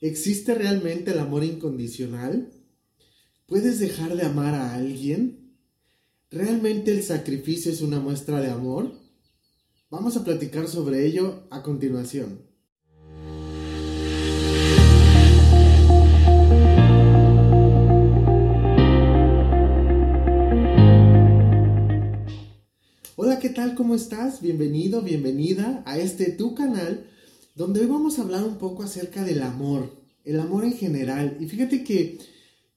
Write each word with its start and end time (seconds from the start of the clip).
¿Existe 0.00 0.54
realmente 0.54 1.10
el 1.10 1.18
amor 1.18 1.42
incondicional? 1.42 2.52
¿Puedes 3.46 3.80
dejar 3.80 4.14
de 4.14 4.22
amar 4.22 4.54
a 4.54 4.74
alguien? 4.74 5.56
¿Realmente 6.30 6.92
el 6.92 7.02
sacrificio 7.02 7.72
es 7.72 7.80
una 7.80 7.98
muestra 7.98 8.40
de 8.40 8.48
amor? 8.48 8.92
Vamos 9.90 10.16
a 10.16 10.22
platicar 10.22 10.68
sobre 10.68 11.04
ello 11.04 11.48
a 11.50 11.64
continuación. 11.64 12.42
Hola, 23.16 23.40
¿qué 23.40 23.48
tal? 23.48 23.74
¿Cómo 23.74 23.96
estás? 23.96 24.40
Bienvenido, 24.40 25.02
bienvenida 25.02 25.82
a 25.86 25.98
este 25.98 26.30
tu 26.30 26.54
canal 26.54 27.04
donde 27.58 27.80
hoy 27.80 27.86
vamos 27.86 28.18
a 28.18 28.22
hablar 28.22 28.44
un 28.44 28.56
poco 28.56 28.84
acerca 28.84 29.24
del 29.24 29.42
amor, 29.42 29.90
el 30.24 30.38
amor 30.38 30.62
en 30.62 30.74
general. 30.74 31.36
Y 31.40 31.46
fíjate 31.46 31.82
que 31.82 32.16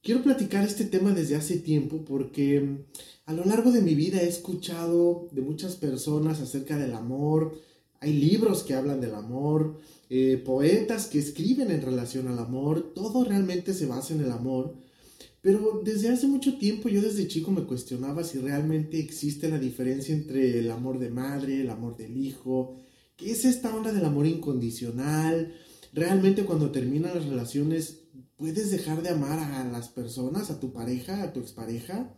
quiero 0.02 0.24
platicar 0.24 0.66
este 0.66 0.86
tema 0.86 1.12
desde 1.12 1.36
hace 1.36 1.60
tiempo 1.60 2.04
porque 2.04 2.60
mm, 2.62 2.80
a 3.28 3.34
lo 3.34 3.46
largo 3.46 3.72
de 3.72 3.84
mi 3.84 3.94
vida 3.94 4.24
he 4.24 4.28
escuchado 4.28 5.30
de 5.34 5.44
muchas 5.44 5.76
personas 5.76 6.42
acerca 6.42 6.80
del 6.80 6.96
amor. 6.96 7.56
Hay 8.00 8.14
libros 8.14 8.64
que 8.64 8.74
hablan 8.74 9.02
del 9.02 9.14
amor, 9.14 9.80
eh, 10.10 10.42
poetas 10.44 11.06
que 11.06 11.20
escriben 11.20 11.70
en 11.70 11.84
relación 11.84 12.28
al 12.28 12.40
amor, 12.40 12.92
todo 12.96 13.24
realmente 13.24 13.76
se 13.76 13.86
basa 13.86 14.16
en 14.16 14.22
el 14.22 14.32
amor. 14.32 14.74
Pero 15.42 15.84
desde 15.86 16.10
hace 16.10 16.26
mucho 16.26 16.58
tiempo 16.58 16.90
yo 16.90 17.04
desde 17.04 17.28
chico 17.28 17.52
me 17.52 17.66
cuestionaba 17.66 18.24
si 18.24 18.40
realmente 18.40 19.00
existe 19.00 19.48
la 19.48 19.60
diferencia 19.60 20.16
entre 20.16 20.58
el 20.58 20.72
amor 20.72 20.98
de 20.98 21.12
madre, 21.12 21.62
el 21.62 21.70
amor 21.70 21.98
del 21.98 22.18
hijo, 22.18 22.82
¿Qué 23.22 23.34
es 23.34 23.46
esta 23.46 23.76
onda 23.76 23.94
del 23.94 24.04
amor 24.04 24.26
incondicional? 24.26 25.54
Realmente 25.94 26.44
cuando 26.44 26.72
terminan 26.72 27.14
las 27.14 27.26
relaciones, 27.28 28.00
¿puedes 28.36 28.72
dejar 28.72 29.04
de 29.04 29.10
amar 29.10 29.38
a 29.38 29.64
las 29.64 29.90
personas, 29.90 30.50
a 30.50 30.60
tu 30.60 30.74
pareja, 30.74 31.22
a 31.22 31.32
tu 31.32 31.40
expareja? 31.40 32.18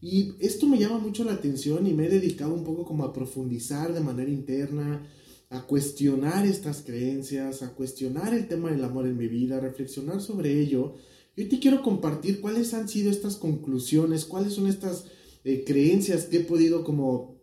Y 0.00 0.34
esto 0.38 0.68
me 0.68 0.78
llama 0.78 0.98
mucho 0.98 1.24
la 1.24 1.32
atención 1.32 1.84
y 1.88 1.94
me 1.94 2.06
he 2.06 2.10
dedicado 2.10 2.54
un 2.54 2.62
poco 2.62 2.84
como 2.84 3.02
a 3.02 3.12
profundizar 3.12 3.92
de 3.92 3.98
manera 3.98 4.30
interna, 4.30 5.04
a 5.50 5.66
cuestionar 5.66 6.46
estas 6.46 6.82
creencias, 6.82 7.64
a 7.64 7.74
cuestionar 7.74 8.32
el 8.32 8.46
tema 8.46 8.70
del 8.70 8.84
amor 8.84 9.08
en 9.08 9.16
mi 9.16 9.26
vida, 9.26 9.56
a 9.56 9.60
reflexionar 9.60 10.20
sobre 10.20 10.60
ello. 10.60 10.94
Yo 11.36 11.48
te 11.48 11.58
quiero 11.58 11.82
compartir 11.82 12.40
cuáles 12.40 12.72
han 12.72 12.88
sido 12.88 13.10
estas 13.10 13.34
conclusiones, 13.34 14.24
cuáles 14.26 14.52
son 14.52 14.68
estas 14.68 15.06
eh, 15.42 15.64
creencias 15.66 16.26
que 16.26 16.36
he 16.36 16.44
podido 16.44 16.84
como 16.84 17.34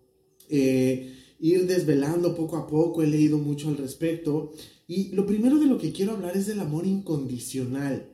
eh, 0.47 1.19
ir 1.43 1.67
desvelando 1.67 2.35
poco 2.35 2.55
a 2.55 2.67
poco, 2.67 3.03
he 3.03 3.07
leído 3.07 3.37
mucho 3.37 3.67
al 3.67 3.75
respecto. 3.75 4.53
Y 4.87 5.09
lo 5.09 5.27
primero 5.27 5.59
de 5.59 5.65
lo 5.65 5.77
que 5.77 5.91
quiero 5.91 6.13
hablar 6.13 6.37
es 6.37 6.47
del 6.47 6.61
amor 6.61 6.87
incondicional. 6.87 8.13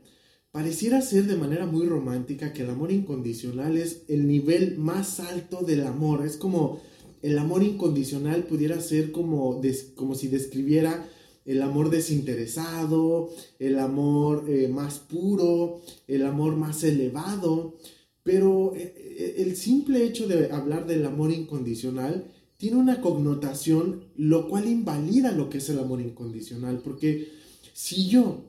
Pareciera 0.52 0.99
ser 1.02 1.25
de 1.25 1.36
manera 1.36 1.67
muy 1.67 1.86
romántica 1.86 2.53
que 2.53 2.63
el 2.63 2.71
amor 2.71 2.91
incondicional 2.91 3.77
es 3.77 4.02
el 4.08 4.27
nivel 4.27 4.80
más 4.80 5.19
alto 5.19 5.61
del 5.61 5.86
amor. 5.86 6.25
Es 6.25 6.38
como 6.38 6.81
el 7.21 7.38
amor 7.38 7.61
incondicional 7.61 8.45
pudiera 8.45 8.81
ser 8.81 9.11
como, 9.11 9.61
como 9.93 10.16
si 10.16 10.27
describiera 10.27 11.08
el 11.45 11.61
amor 11.61 11.91
desinteresado, 11.91 13.30
el 13.59 13.77
amor 13.77 14.45
eh, 14.49 14.69
más 14.69 14.97
puro, 14.97 15.81
el 16.08 16.25
amor 16.25 16.55
más 16.55 16.83
elevado. 16.83 17.75
Pero 18.23 18.73
eh, 18.75 18.91
eh, 18.97 19.36
el 19.38 19.55
simple 19.55 20.03
hecho 20.03 20.27
de 20.27 20.52
hablar 20.52 20.88
del 20.88 21.05
amor 21.05 21.31
incondicional 21.31 22.25
tiene 22.59 22.75
una 22.75 22.99
connotación 22.99 24.03
lo 24.17 24.49
cual 24.49 24.67
invalida 24.67 25.31
lo 25.31 25.49
que 25.49 25.59
es 25.59 25.69
el 25.69 25.79
amor 25.79 26.02
incondicional, 26.02 26.81
porque 26.83 27.31
si 27.73 28.09
yo 28.09 28.41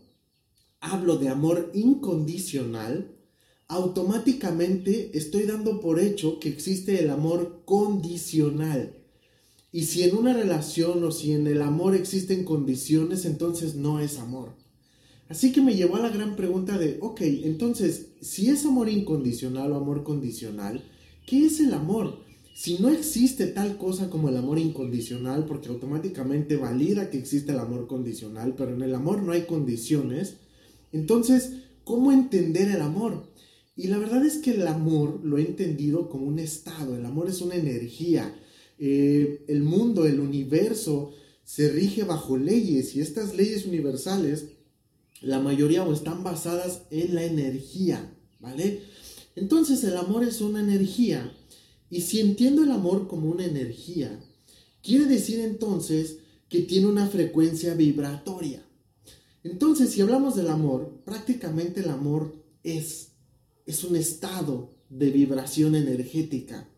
hablo 0.80 1.16
de 1.16 1.28
amor 1.28 1.70
incondicional, 1.74 3.12
automáticamente 3.68 5.16
estoy 5.16 5.44
dando 5.44 5.80
por 5.80 6.00
hecho 6.00 6.40
que 6.40 6.48
existe 6.48 6.98
el 6.98 7.08
amor 7.08 7.62
condicional. 7.64 8.96
Y 9.70 9.84
si 9.84 10.02
en 10.02 10.16
una 10.16 10.32
relación 10.32 11.04
o 11.04 11.12
si 11.12 11.30
en 11.30 11.46
el 11.46 11.62
amor 11.62 11.94
existen 11.94 12.44
condiciones, 12.44 13.24
entonces 13.24 13.76
no 13.76 14.00
es 14.00 14.18
amor. 14.18 14.56
Así 15.28 15.52
que 15.52 15.60
me 15.60 15.76
llevó 15.76 15.94
a 15.94 16.00
la 16.00 16.08
gran 16.08 16.34
pregunta 16.34 16.78
de, 16.78 16.98
ok, 17.00 17.20
entonces, 17.20 18.08
si 18.20 18.50
es 18.50 18.66
amor 18.66 18.88
incondicional 18.88 19.70
o 19.70 19.76
amor 19.76 20.02
condicional, 20.02 20.82
¿qué 21.24 21.46
es 21.46 21.60
el 21.60 21.74
amor? 21.74 22.28
Si 22.60 22.76
no 22.76 22.90
existe 22.90 23.46
tal 23.46 23.78
cosa 23.78 24.10
como 24.10 24.28
el 24.28 24.36
amor 24.36 24.58
incondicional, 24.58 25.46
porque 25.46 25.70
automáticamente 25.70 26.56
valida 26.56 27.08
que 27.08 27.16
existe 27.16 27.52
el 27.52 27.58
amor 27.58 27.86
condicional, 27.86 28.54
pero 28.54 28.74
en 28.74 28.82
el 28.82 28.94
amor 28.94 29.22
no 29.22 29.32
hay 29.32 29.46
condiciones, 29.46 30.34
entonces, 30.92 31.52
¿cómo 31.84 32.12
entender 32.12 32.68
el 32.70 32.82
amor? 32.82 33.32
Y 33.76 33.86
la 33.86 33.96
verdad 33.96 34.26
es 34.26 34.36
que 34.36 34.50
el 34.50 34.66
amor 34.66 35.24
lo 35.24 35.38
he 35.38 35.40
entendido 35.40 36.10
como 36.10 36.26
un 36.26 36.38
estado, 36.38 36.94
el 36.96 37.06
amor 37.06 37.30
es 37.30 37.40
una 37.40 37.54
energía, 37.54 38.38
eh, 38.78 39.42
el 39.48 39.62
mundo, 39.62 40.04
el 40.04 40.20
universo 40.20 41.12
se 41.44 41.70
rige 41.70 42.04
bajo 42.04 42.36
leyes 42.36 42.94
y 42.94 43.00
estas 43.00 43.34
leyes 43.34 43.64
universales, 43.64 44.48
la 45.22 45.40
mayoría 45.40 45.82
o 45.82 45.94
están 45.94 46.22
basadas 46.22 46.82
en 46.90 47.14
la 47.14 47.24
energía, 47.24 48.14
¿vale? 48.38 48.82
Entonces 49.34 49.82
el 49.82 49.96
amor 49.96 50.24
es 50.24 50.42
una 50.42 50.60
energía 50.60 51.34
y 51.90 52.02
si 52.02 52.20
entiendo 52.20 52.62
el 52.62 52.70
amor 52.70 53.08
como 53.08 53.28
una 53.28 53.44
energía, 53.44 54.18
quiere 54.82 55.06
decir 55.06 55.40
entonces 55.40 56.18
que 56.48 56.62
tiene 56.62 56.86
una 56.86 57.08
frecuencia 57.08 57.74
vibratoria. 57.74 58.64
Entonces, 59.42 59.90
si 59.90 60.00
hablamos 60.00 60.36
del 60.36 60.48
amor, 60.48 61.02
prácticamente 61.04 61.80
el 61.80 61.90
amor 61.90 62.34
es, 62.62 63.12
es 63.66 63.84
un 63.84 63.96
estado 63.96 64.74
de 64.88 65.10
vibración 65.10 65.74
energética. 65.74 66.68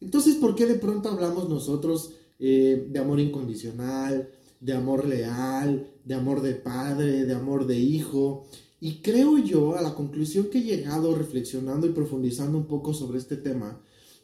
Entonces, 0.00 0.36
¿por 0.36 0.54
qué 0.54 0.66
de 0.66 0.74
pronto 0.74 1.08
hablamos 1.08 1.48
nosotros 1.48 2.12
eh, 2.38 2.88
de 2.90 2.98
amor 2.98 3.20
incondicional, 3.20 4.28
de 4.60 4.72
amor 4.72 5.06
leal, 5.06 5.86
de 6.04 6.14
amor 6.14 6.42
de 6.42 6.54
padre, 6.54 7.24
de 7.24 7.34
amor 7.34 7.66
de 7.66 7.78
hijo? 7.78 8.46
Y 8.80 8.94
creo 9.02 9.38
yo, 9.38 9.76
a 9.76 9.82
la 9.82 9.94
conclusión 9.94 10.46
que 10.46 10.58
he 10.58 10.62
llegado 10.62 11.14
reflexionando 11.14 11.86
y 11.86 11.92
profundizando 11.92 12.58
un 12.58 12.66
poco 12.66 12.94
sobre 12.94 13.18
este 13.18 13.36
tema, 13.36 13.80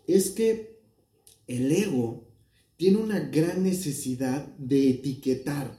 es 0.09 0.31
que 0.31 0.81
el 1.47 1.71
ego 1.71 2.27
tiene 2.77 2.99
una 2.99 3.21
gran 3.21 3.63
necesidad 3.63 4.47
de 4.57 4.91
etiquetar. 4.91 5.79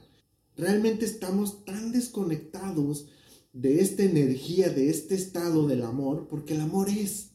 Realmente 0.56 1.04
estamos 1.04 1.64
tan 1.64 1.92
desconectados 1.92 3.06
de 3.52 3.80
esta 3.80 4.04
energía, 4.04 4.68
de 4.70 4.88
este 4.88 5.16
estado 5.16 5.66
del 5.66 5.82
amor, 5.82 6.28
porque 6.28 6.54
el 6.54 6.60
amor 6.60 6.88
es. 6.88 7.30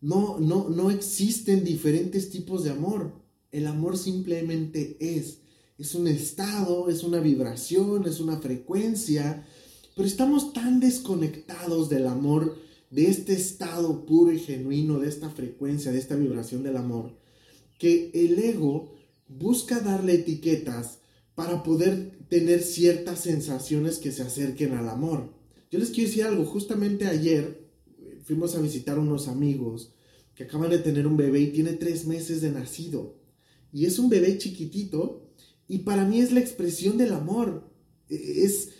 No, 0.00 0.38
no, 0.38 0.68
no 0.68 0.90
existen 0.90 1.64
diferentes 1.64 2.30
tipos 2.30 2.62
de 2.62 2.70
amor. 2.70 3.12
El 3.50 3.66
amor 3.66 3.98
simplemente 3.98 4.96
es. 5.00 5.38
Es 5.78 5.94
un 5.94 6.06
estado, 6.06 6.88
es 6.88 7.02
una 7.02 7.20
vibración, 7.20 8.06
es 8.06 8.20
una 8.20 8.38
frecuencia, 8.38 9.46
pero 9.94 10.06
estamos 10.06 10.52
tan 10.52 10.78
desconectados 10.78 11.88
del 11.88 12.06
amor 12.06 12.56
de 12.90 13.08
este 13.08 13.32
estado 13.32 14.06
puro 14.06 14.32
y 14.32 14.38
genuino, 14.38 14.98
de 14.98 15.08
esta 15.08 15.30
frecuencia, 15.30 15.92
de 15.92 15.98
esta 15.98 16.16
vibración 16.16 16.62
del 16.62 16.76
amor, 16.76 17.16
que 17.78 18.10
el 18.14 18.38
ego 18.38 18.94
busca 19.28 19.80
darle 19.80 20.14
etiquetas 20.14 21.00
para 21.34 21.62
poder 21.62 22.12
tener 22.28 22.62
ciertas 22.62 23.20
sensaciones 23.20 23.98
que 23.98 24.12
se 24.12 24.22
acerquen 24.22 24.72
al 24.72 24.88
amor. 24.88 25.32
Yo 25.70 25.78
les 25.78 25.90
quiero 25.90 26.08
decir 26.08 26.24
algo, 26.24 26.44
justamente 26.44 27.06
ayer 27.06 27.68
eh, 27.98 28.20
fuimos 28.24 28.54
a 28.54 28.60
visitar 28.60 28.98
unos 28.98 29.28
amigos 29.28 29.92
que 30.34 30.44
acaban 30.44 30.70
de 30.70 30.78
tener 30.78 31.06
un 31.06 31.16
bebé 31.16 31.40
y 31.40 31.52
tiene 31.52 31.72
tres 31.72 32.06
meses 32.06 32.40
de 32.40 32.50
nacido. 32.50 33.16
Y 33.72 33.86
es 33.86 33.98
un 33.98 34.08
bebé 34.08 34.38
chiquitito 34.38 35.28
y 35.68 35.78
para 35.78 36.04
mí 36.04 36.20
es 36.20 36.32
la 36.32 36.40
expresión 36.40 36.96
del 36.96 37.12
amor. 37.12 37.68
E-, 38.08 38.44
es 38.44 38.70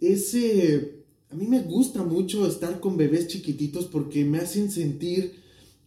ese 0.00 1.03
a 1.34 1.36
mí 1.36 1.48
me 1.48 1.62
gusta 1.62 2.04
mucho 2.04 2.46
estar 2.46 2.78
con 2.78 2.96
bebés 2.96 3.26
chiquititos 3.26 3.86
porque 3.86 4.24
me 4.24 4.38
hacen 4.38 4.70
sentir 4.70 5.32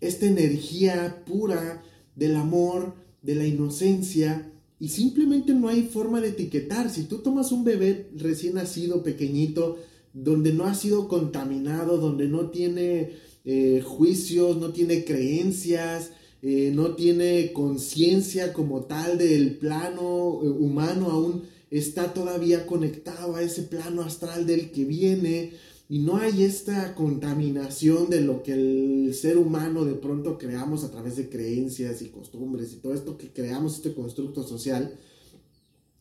esta 0.02 0.26
energía 0.26 1.24
pura 1.26 1.82
del 2.18 2.36
amor, 2.36 2.96
de 3.22 3.36
la 3.36 3.48
inocencia, 3.48 4.52
y 4.78 4.90
simplemente 4.90 5.54
no 5.54 5.70
hay 5.70 5.84
forma 5.84 6.20
de 6.20 6.30
etiquetar. 6.30 6.90
Si 6.90 7.04
tú 7.04 7.20
tomas 7.20 7.54
un 7.54 7.64
bebé 7.64 8.10
recién 8.18 8.56
nacido, 8.56 9.04
pequeñito, 9.04 9.78
donde 10.14 10.52
no 10.52 10.66
ha 10.66 10.76
sido 10.76 11.08
contaminado, 11.08 11.98
donde 11.98 12.28
no 12.28 12.50
tiene 12.50 13.12
eh, 13.46 13.82
juicios, 13.86 14.58
no 14.58 14.74
tiene 14.74 15.06
creencias, 15.06 16.12
eh, 16.42 16.74
no 16.76 16.96
tiene 16.96 17.54
conciencia 17.54 18.52
como 18.52 18.82
tal 18.82 19.18
del 19.18 19.56
plano 19.56 20.42
eh, 20.44 20.50
humano 20.50 21.10
aún, 21.10 21.44
está 21.70 22.14
todavía 22.14 22.66
conectado 22.66 23.36
a 23.36 23.44
ese 23.44 23.64
plano 23.64 24.02
astral 24.02 24.46
del 24.46 24.72
que 24.72 24.86
viene 24.86 25.54
y 25.90 26.00
no 26.00 26.18
hay 26.18 26.44
esta 26.44 26.96
contaminación 26.96 28.10
de 28.10 28.22
lo 28.22 28.44
que 28.44 28.54
el 28.54 29.14
ser 29.14 29.38
humano 29.38 29.86
de 29.86 29.94
pronto 29.94 30.38
creamos 30.38 30.84
a 30.84 30.92
través 30.92 31.16
de 31.16 31.30
creencias 31.30 32.02
y 32.02 32.10
costumbres 32.10 32.74
y 32.74 32.78
todo 32.78 32.94
esto 32.94 33.18
que 33.18 33.32
creamos, 33.32 33.76
este 33.76 33.94
constructo 33.94 34.44
social, 34.44 34.96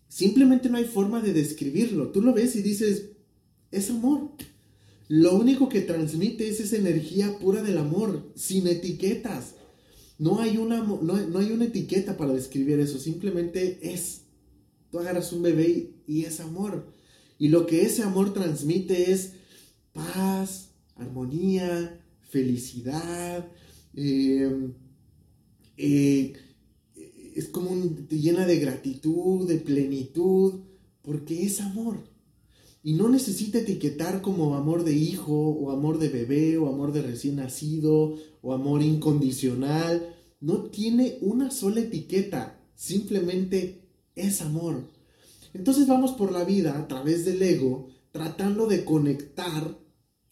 simplemente 0.08 0.68
no 0.68 0.78
hay 0.78 0.86
forma 0.86 1.22
de 1.22 1.32
describirlo. 1.32 2.08
Tú 2.08 2.20
lo 2.20 2.32
ves 2.32 2.56
y 2.56 2.62
dices, 2.62 3.10
es 3.70 3.90
amor. 3.90 4.30
Lo 5.08 5.36
único 5.36 5.68
que 5.68 5.82
transmite 5.82 6.48
es 6.48 6.58
esa 6.58 6.76
energía 6.76 7.38
pura 7.38 7.62
del 7.62 7.78
amor, 7.78 8.32
sin 8.34 8.66
etiquetas. 8.66 9.54
No 10.18 10.40
hay 10.40 10.56
una, 10.56 10.82
no, 10.82 11.38
hay 11.38 11.52
una 11.52 11.66
etiqueta 11.66 12.16
para 12.16 12.32
describir 12.32 12.80
eso, 12.80 12.98
simplemente 12.98 13.78
es. 13.82 14.22
Tú 14.96 15.02
agarras 15.02 15.30
un 15.34 15.42
bebé 15.42 15.90
y, 16.06 16.24
es 16.24 16.40
amor. 16.40 16.90
Y 17.38 17.48
lo 17.48 17.66
que 17.66 17.82
ese 17.82 18.02
amor 18.02 18.32
transmite 18.32 19.12
es 19.12 19.32
paz, 19.92 20.70
armonía, 20.94 22.00
felicidad. 22.22 23.46
Eh, 23.94 24.70
eh, 25.76 26.32
es 27.34 27.48
como 27.48 27.72
te 28.08 28.18
llena 28.18 28.46
de 28.46 28.58
gratitud, 28.58 29.46
de 29.46 29.58
plenitud, 29.58 30.60
porque 31.02 31.44
es 31.44 31.60
amor. 31.60 31.98
Y 32.82 32.94
no 32.94 33.10
necesita 33.10 33.58
etiquetar 33.58 34.22
como 34.22 34.54
amor 34.54 34.82
de 34.82 34.94
hijo, 34.94 35.34
o 35.34 35.72
amor 35.72 35.98
de 35.98 36.08
bebé, 36.08 36.56
o 36.56 36.70
amor 36.70 36.94
de 36.94 37.02
recién 37.02 37.36
nacido, 37.36 38.16
o 38.40 38.54
amor 38.54 38.80
incondicional. 38.80 40.16
No 40.40 40.70
tiene 40.70 41.18
una 41.20 41.50
sola 41.50 41.80
etiqueta, 41.80 42.58
simplemente 42.74 43.85
es 44.16 44.42
amor. 44.42 44.82
Entonces 45.54 45.86
vamos 45.86 46.12
por 46.12 46.32
la 46.32 46.44
vida 46.44 46.76
a 46.76 46.88
través 46.88 47.24
del 47.24 47.40
ego, 47.40 47.88
tratando 48.10 48.66
de 48.66 48.84
conectar 48.84 49.78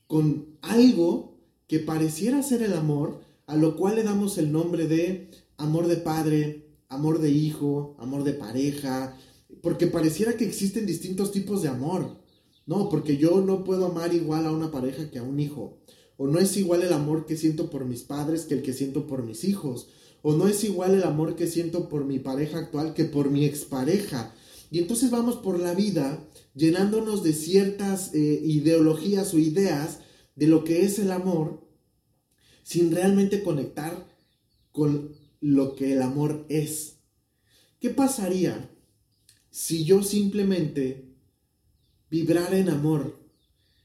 con 0.06 0.58
algo 0.62 1.38
que 1.66 1.78
pareciera 1.78 2.42
ser 2.42 2.62
el 2.62 2.72
amor, 2.72 3.20
a 3.46 3.56
lo 3.56 3.76
cual 3.76 3.96
le 3.96 4.02
damos 4.02 4.38
el 4.38 4.52
nombre 4.52 4.86
de 4.86 5.30
amor 5.56 5.86
de 5.86 5.96
padre, 5.96 6.66
amor 6.88 7.20
de 7.20 7.30
hijo, 7.30 7.96
amor 7.98 8.24
de 8.24 8.32
pareja, 8.32 9.16
porque 9.62 9.86
pareciera 9.86 10.36
que 10.36 10.44
existen 10.44 10.86
distintos 10.86 11.32
tipos 11.32 11.62
de 11.62 11.68
amor. 11.68 12.18
No, 12.66 12.88
porque 12.88 13.18
yo 13.18 13.42
no 13.42 13.64
puedo 13.64 13.86
amar 13.86 14.14
igual 14.14 14.46
a 14.46 14.52
una 14.52 14.70
pareja 14.70 15.10
que 15.10 15.18
a 15.18 15.22
un 15.22 15.38
hijo. 15.38 15.78
O 16.16 16.26
no 16.26 16.38
es 16.38 16.56
igual 16.56 16.82
el 16.82 16.92
amor 16.92 17.26
que 17.26 17.36
siento 17.36 17.70
por 17.70 17.84
mis 17.84 18.02
padres 18.02 18.44
que 18.44 18.54
el 18.54 18.62
que 18.62 18.72
siento 18.72 19.06
por 19.06 19.22
mis 19.22 19.44
hijos. 19.44 19.88
O 20.22 20.34
no 20.34 20.48
es 20.48 20.64
igual 20.64 20.94
el 20.94 21.02
amor 21.02 21.36
que 21.36 21.46
siento 21.46 21.88
por 21.88 22.04
mi 22.04 22.18
pareja 22.18 22.58
actual 22.58 22.94
que 22.94 23.04
por 23.04 23.30
mi 23.30 23.44
expareja. 23.44 24.34
Y 24.70 24.78
entonces 24.78 25.10
vamos 25.10 25.36
por 25.36 25.58
la 25.58 25.74
vida 25.74 26.24
llenándonos 26.54 27.22
de 27.22 27.32
ciertas 27.32 28.14
eh, 28.14 28.40
ideologías 28.44 29.34
o 29.34 29.38
ideas 29.38 29.98
de 30.36 30.46
lo 30.46 30.64
que 30.64 30.84
es 30.84 30.98
el 30.98 31.10
amor 31.10 31.64
sin 32.62 32.90
realmente 32.90 33.42
conectar 33.42 34.08
con 34.72 35.14
lo 35.40 35.76
que 35.76 35.92
el 35.92 36.02
amor 36.02 36.46
es. 36.48 36.96
¿Qué 37.78 37.90
pasaría 37.90 38.70
si 39.50 39.84
yo 39.84 40.02
simplemente 40.02 41.14
vibrar 42.10 42.54
en 42.54 42.70
amor, 42.70 43.20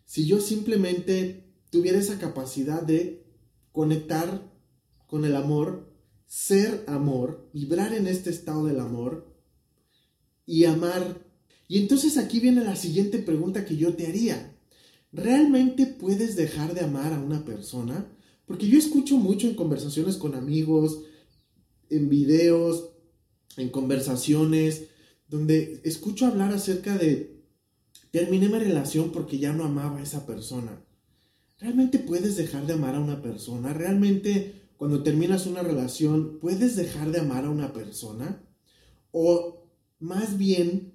si 0.06 0.26
yo 0.26 0.40
simplemente 0.40 1.49
tuviera 1.70 1.98
esa 1.98 2.20
capacidad 2.20 2.82
de 2.82 3.26
conectar 3.72 4.52
con 5.08 5.26
el 5.26 5.36
amor, 5.36 5.94
ser 6.26 6.84
amor, 6.88 7.50
vibrar 7.54 7.94
en 7.94 8.08
este 8.08 8.30
estado 8.30 8.66
del 8.66 8.80
amor 8.80 9.34
y 10.46 10.66
amar. 10.66 11.26
Y 11.68 11.80
entonces 11.80 12.18
aquí 12.18 12.40
viene 12.40 12.64
la 12.64 12.76
siguiente 12.76 13.20
pregunta 13.20 13.66
que 13.66 13.78
yo 13.78 13.94
te 13.94 14.08
haría. 14.08 14.56
¿Realmente 15.12 15.86
puedes 15.86 16.36
dejar 16.36 16.74
de 16.74 16.82
amar 16.82 17.14
a 17.14 17.20
una 17.20 17.46
persona? 17.46 18.08
Porque 18.46 18.68
yo 18.68 18.78
escucho 18.78 19.18
mucho 19.18 19.48
en 19.48 19.56
conversaciones 19.56 20.18
con 20.18 20.36
amigos, 20.36 21.04
en 21.90 22.10
videos, 22.10 22.92
en 23.58 23.70
conversaciones, 23.70 24.86
donde 25.28 25.82
escucho 25.84 26.26
hablar 26.26 26.54
acerca 26.54 26.98
de 26.98 27.40
Terminé 28.12 28.50
mi 28.50 28.58
relación 28.58 29.12
porque 29.12 29.38
ya 29.38 29.54
no 29.54 29.66
amaba 29.66 30.00
a 30.00 30.04
esa 30.04 30.26
persona. 30.26 30.84
¿Realmente 31.60 32.00
puedes 32.00 32.38
dejar 32.38 32.66
de 32.66 32.74
amar 32.74 32.96
a 32.96 33.02
una 33.02 33.22
persona? 33.22 33.74
¿Realmente 33.74 34.54
cuando 34.78 35.04
terminas 35.04 35.46
una 35.46 35.62
relación 35.62 36.40
puedes 36.40 36.78
dejar 36.78 37.12
de 37.12 37.20
amar 37.20 37.46
a 37.46 37.50
una 37.50 37.74
persona? 37.74 38.42
¿O 39.12 39.68
más 40.00 40.38
bien 40.38 40.94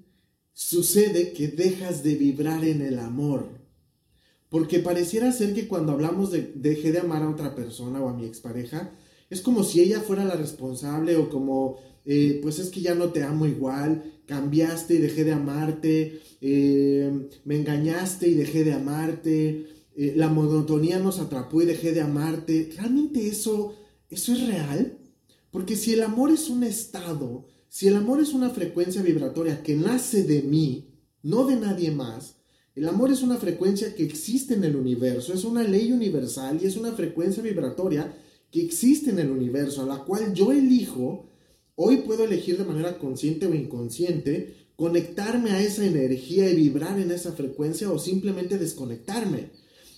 sucede 0.55 1.33
que 1.33 1.49
dejas 1.49 2.03
de 2.03 2.15
vibrar 2.15 2.65
en 2.65 2.81
el 2.81 2.99
amor? 2.99 3.49
Porque 4.49 4.79
pareciera 4.79 5.33
ser 5.33 5.53
que 5.53 5.69
cuando 5.69 5.93
hablamos 5.93 6.31
de 6.31 6.53
dejé 6.55 6.93
de 6.93 7.01
amar 7.01 7.23
a 7.23 7.29
otra 7.29 7.55
persona 7.55 8.01
o 8.01 8.09
a 8.09 8.15
mi 8.15 8.25
expareja, 8.25 8.91
es 9.29 9.43
como 9.43 9.65
si 9.65 9.81
ella 9.81 10.01
fuera 10.01 10.25
la 10.25 10.37
responsable 10.37 11.17
o 11.17 11.29
como, 11.29 11.77
eh, 12.07 12.39
pues 12.43 12.59
es 12.59 12.71
que 12.71 12.81
ya 12.81 12.95
no 12.95 13.11
te 13.11 13.23
amo 13.23 13.47
igual, 13.47 14.15
cambiaste 14.27 14.95
y 14.95 14.99
dejé 14.99 15.25
de 15.25 15.33
amarte, 15.33 16.21
eh, 16.41 17.29
me 17.45 17.57
engañaste 17.57 18.29
y 18.29 18.35
dejé 18.35 18.65
de 18.65 18.73
amarte, 18.73 19.67
eh, 19.97 20.15
la 20.17 20.29
monotonía 20.29 20.99
nos 20.99 21.19
atrapó 21.21 21.63
y 21.63 21.67
dejé 21.67 21.93
de 21.93 22.01
amarte. 22.01 22.71
¿Realmente 22.77 23.27
eso, 23.27 23.75
eso 24.09 24.33
es 24.33 24.47
real? 24.47 24.99
Porque 25.51 25.77
si 25.77 25.93
el 25.93 26.03
amor 26.03 26.31
es 26.31 26.49
un 26.49 26.65
estado, 26.65 27.47
si 27.69 27.89
el 27.89 27.97
amor 27.97 28.21
es 28.21 28.33
una 28.33 28.51
frecuencia 28.51 29.03
vibratoria 29.03 29.63
que 29.63 29.77
nace 29.77 30.25
de 30.25 30.43
mí, 30.43 30.91
no 31.23 31.47
de 31.47 31.57
nadie 31.57 31.91
más, 31.91 32.37
el 32.75 32.89
amor 32.89 33.13
es 33.13 33.23
una 33.23 33.37
frecuencia 33.37 33.95
que 33.95 34.05
existe 34.05 34.55
en 34.55 34.65
el 34.65 34.77
universo, 34.77 35.33
es 35.33 35.45
una 35.45 35.63
ley 35.63 35.93
universal 35.93 36.59
y 36.61 36.67
es 36.67 36.77
una 36.77 36.93
frecuencia 36.93 37.43
vibratoria 37.43 38.17
que 38.51 38.63
existe 38.63 39.11
en 39.11 39.21
el 39.21 39.31
universo, 39.31 39.83
a 39.83 39.87
la 39.87 40.05
cual 40.05 40.35
yo 40.35 40.53
elijo 40.53 41.31
Hoy 41.77 41.99
puedo 41.99 42.25
elegir 42.25 42.57
de 42.57 42.65
manera 42.65 42.99
consciente 42.99 43.47
o 43.47 43.55
inconsciente 43.55 44.69
conectarme 44.77 45.51
a 45.51 45.61
esa 45.61 45.85
energía 45.85 46.49
y 46.49 46.55
vibrar 46.55 47.01
en 47.01 47.11
esa 47.11 47.33
frecuencia 47.33 47.91
o 47.91 47.99
simplemente 47.99 48.59
desconectarme. 48.59 49.51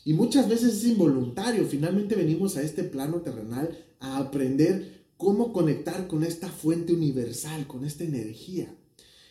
Y 0.06 0.14
muchas 0.14 0.48
veces 0.48 0.74
es 0.74 0.84
involuntario. 0.84 1.66
Finalmente 1.66 2.14
venimos 2.14 2.56
a 2.56 2.62
este 2.62 2.84
plano 2.84 3.22
terrenal 3.22 3.76
a 3.98 4.18
aprender 4.18 5.08
cómo 5.16 5.52
conectar 5.52 6.06
con 6.06 6.22
esta 6.22 6.48
fuente 6.48 6.92
universal, 6.92 7.66
con 7.66 7.84
esta 7.84 8.04
energía. 8.04 8.72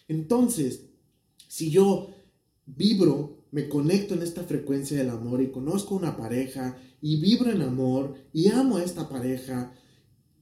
Entonces, 0.10 0.88
si 1.48 1.72
yo 1.72 2.10
vibro, 2.66 3.46
me 3.52 3.70
conecto 3.70 4.16
en 4.16 4.22
esta 4.22 4.44
frecuencia 4.44 4.98
del 4.98 5.12
amor 5.12 5.42
y 5.42 5.50
conozco 5.50 5.96
una 5.96 6.18
pareja 6.18 6.78
y 7.00 7.22
vibro 7.22 7.52
en 7.52 7.62
amor 7.62 8.16
y 8.34 8.50
amo 8.50 8.76
a 8.76 8.84
esta 8.84 9.08
pareja, 9.08 9.72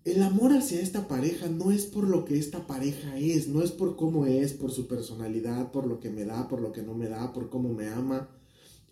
el 0.04 0.24
amor 0.24 0.52
hacia 0.54 0.82
esta 0.82 1.08
pareja 1.08 1.48
no 1.48 1.72
es 1.72 1.86
por 1.86 2.08
lo 2.08 2.26
que 2.26 2.40
esta 2.40 2.66
pareja 2.66 3.20
es, 3.20 3.50
no 3.50 3.62
es 3.62 3.70
por 3.70 3.96
cómo 3.96 4.26
es, 4.26 4.54
por 4.54 4.72
su 4.72 4.88
personalidad, 4.88 5.72
por 5.72 5.86
lo 5.86 6.00
que 6.00 6.10
me 6.10 6.26
da, 6.26 6.48
por 6.48 6.60
lo 6.60 6.72
que 6.72 6.82
no 6.82 6.96
me 6.96 7.08
da, 7.08 7.34
por 7.34 7.52
cómo 7.52 7.72
me 7.72 7.88
ama. 7.88 8.32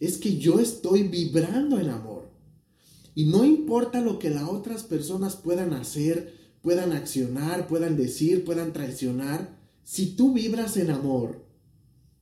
Es 0.01 0.17
que 0.17 0.37
yo 0.37 0.59
estoy 0.59 1.03
vibrando 1.03 1.79
en 1.79 1.89
amor. 1.89 2.29
Y 3.15 3.25
no 3.25 3.45
importa 3.45 4.01
lo 4.01 4.19
que 4.19 4.31
las 4.31 4.49
otras 4.49 4.83
personas 4.83 5.35
puedan 5.35 5.73
hacer, 5.73 6.33
puedan 6.61 6.91
accionar, 6.91 7.67
puedan 7.67 7.95
decir, 7.95 8.43
puedan 8.43 8.73
traicionar, 8.73 9.57
si 9.83 10.15
tú 10.15 10.33
vibras 10.33 10.75
en 10.77 10.89
amor, 10.89 11.45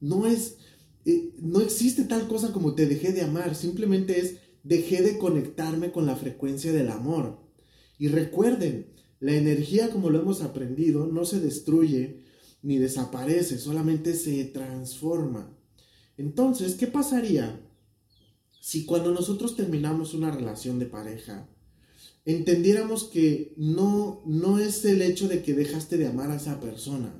no 0.01 0.27
es, 0.27 0.57
eh, 1.05 1.33
no 1.41 1.61
existe 1.61 2.03
tal 2.03 2.27
cosa 2.27 2.51
como 2.51 2.75
te 2.75 2.85
dejé 2.85 3.13
de 3.13 3.21
amar, 3.21 3.55
simplemente 3.55 4.19
es 4.19 4.35
dejé 4.63 5.01
de 5.01 5.17
conectarme 5.17 5.91
con 5.91 6.05
la 6.05 6.17
frecuencia 6.17 6.73
del 6.73 6.89
amor. 6.89 7.39
Y 7.97 8.09
recuerden, 8.09 8.87
la 9.21 9.33
energía 9.35 9.89
como 9.89 10.09
lo 10.09 10.19
hemos 10.19 10.41
aprendido 10.41 11.05
no 11.07 11.23
se 11.23 11.39
destruye 11.39 12.25
ni 12.61 12.77
desaparece, 12.77 13.57
solamente 13.57 14.13
se 14.15 14.43
transforma. 14.45 15.57
Entonces, 16.17 16.75
¿qué 16.75 16.87
pasaría 16.87 17.68
si 18.59 18.85
cuando 18.85 19.11
nosotros 19.11 19.55
terminamos 19.55 20.13
una 20.13 20.31
relación 20.31 20.79
de 20.79 20.85
pareja, 20.85 21.47
entendiéramos 22.25 23.05
que 23.05 23.53
no, 23.57 24.21
no 24.25 24.59
es 24.59 24.85
el 24.85 25.01
hecho 25.01 25.27
de 25.27 25.41
que 25.41 25.53
dejaste 25.53 25.97
de 25.97 26.07
amar 26.07 26.31
a 26.31 26.35
esa 26.35 26.59
persona, 26.59 27.13